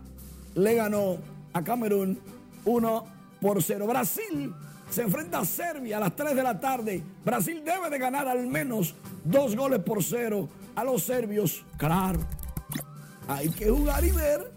le 0.53 0.75
ganó 0.75 1.17
a 1.53 1.63
Camerún 1.63 2.19
1 2.66 3.05
por 3.41 3.61
0. 3.61 3.88
Brasil 3.88 4.53
se 4.89 5.01
enfrenta 5.01 5.39
a 5.39 5.45
Serbia 5.45 5.97
a 5.97 5.99
las 6.01 6.16
3 6.16 6.36
de 6.36 6.43
la 6.43 6.59
tarde. 6.59 7.03
Brasil 7.24 7.63
debe 7.63 7.89
de 7.89 7.97
ganar 7.97 8.28
al 8.28 8.45
menos 8.47 8.95
dos 9.24 9.55
goles 9.55 9.80
por 9.80 10.03
cero 10.03 10.47
a 10.76 10.84
los 10.84 11.03
serbios. 11.03 11.63
Claro, 11.78 12.20
hay 13.28 13.49
que 13.49 13.70
jugar 13.70 14.03
y 14.03 14.11
ver 14.11 14.51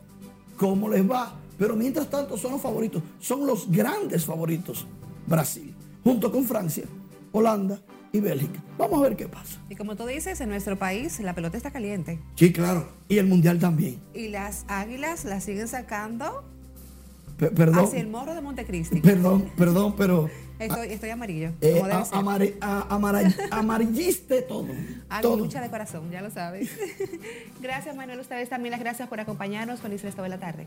cómo 0.56 0.88
les 0.88 1.08
va. 1.08 1.34
Pero 1.58 1.74
mientras 1.74 2.08
tanto 2.08 2.36
son 2.36 2.52
los 2.52 2.60
favoritos, 2.60 3.02
son 3.18 3.46
los 3.46 3.70
grandes 3.70 4.24
favoritos. 4.24 4.86
Brasil, 5.26 5.74
junto 6.04 6.30
con 6.30 6.44
Francia, 6.44 6.84
Holanda 7.32 7.80
y 8.12 8.20
Bélgica. 8.20 8.62
Vamos 8.78 9.00
a 9.00 9.02
ver 9.02 9.16
qué 9.16 9.26
pasa. 9.26 9.58
Y 9.68 9.74
como 9.74 9.96
tú 9.96 10.06
dices, 10.06 10.40
en 10.40 10.50
nuestro 10.50 10.78
país 10.78 11.18
la 11.20 11.34
pelota 11.34 11.56
está 11.56 11.70
caliente. 11.70 12.20
Sí, 12.36 12.52
claro. 12.52 12.88
Y 13.08 13.18
el 13.18 13.26
mundial 13.26 13.58
también. 13.58 14.00
Y 14.14 14.28
las 14.28 14.64
águilas 14.68 15.24
las 15.24 15.44
siguen 15.44 15.66
sacando 15.66 16.44
perdón. 17.38 17.78
Hacia 17.84 18.00
el 18.00 18.08
morro 18.08 18.34
de 18.34 18.40
Montecristi. 18.40 19.00
Perdón, 19.00 19.50
perdón, 19.56 19.94
pero 19.96 20.28
Estoy, 20.58 20.88
estoy 20.92 21.10
amarillo. 21.10 21.50
Eh, 21.60 21.72
como 21.74 21.86
debe 21.86 22.00
a- 22.00 22.04
ser. 22.04 22.18
amare- 22.18 22.54
a- 22.60 22.86
amara- 22.94 23.32
amarilliste 23.52 24.42
todo. 24.42 24.66
Todo. 25.22 25.36
lucha 25.36 25.60
de 25.60 25.70
corazón, 25.70 26.10
ya 26.10 26.20
lo 26.20 26.30
sabes. 26.30 26.68
gracias, 27.62 27.94
Manuel. 27.96 28.18
Ustedes 28.20 28.48
también 28.48 28.72
las 28.72 28.80
gracias 28.80 29.08
por 29.08 29.20
acompañarnos. 29.20 29.80
Feliz 29.80 30.02
resto 30.02 30.22
de 30.22 30.28
la 30.30 30.38
tarde. 30.38 30.66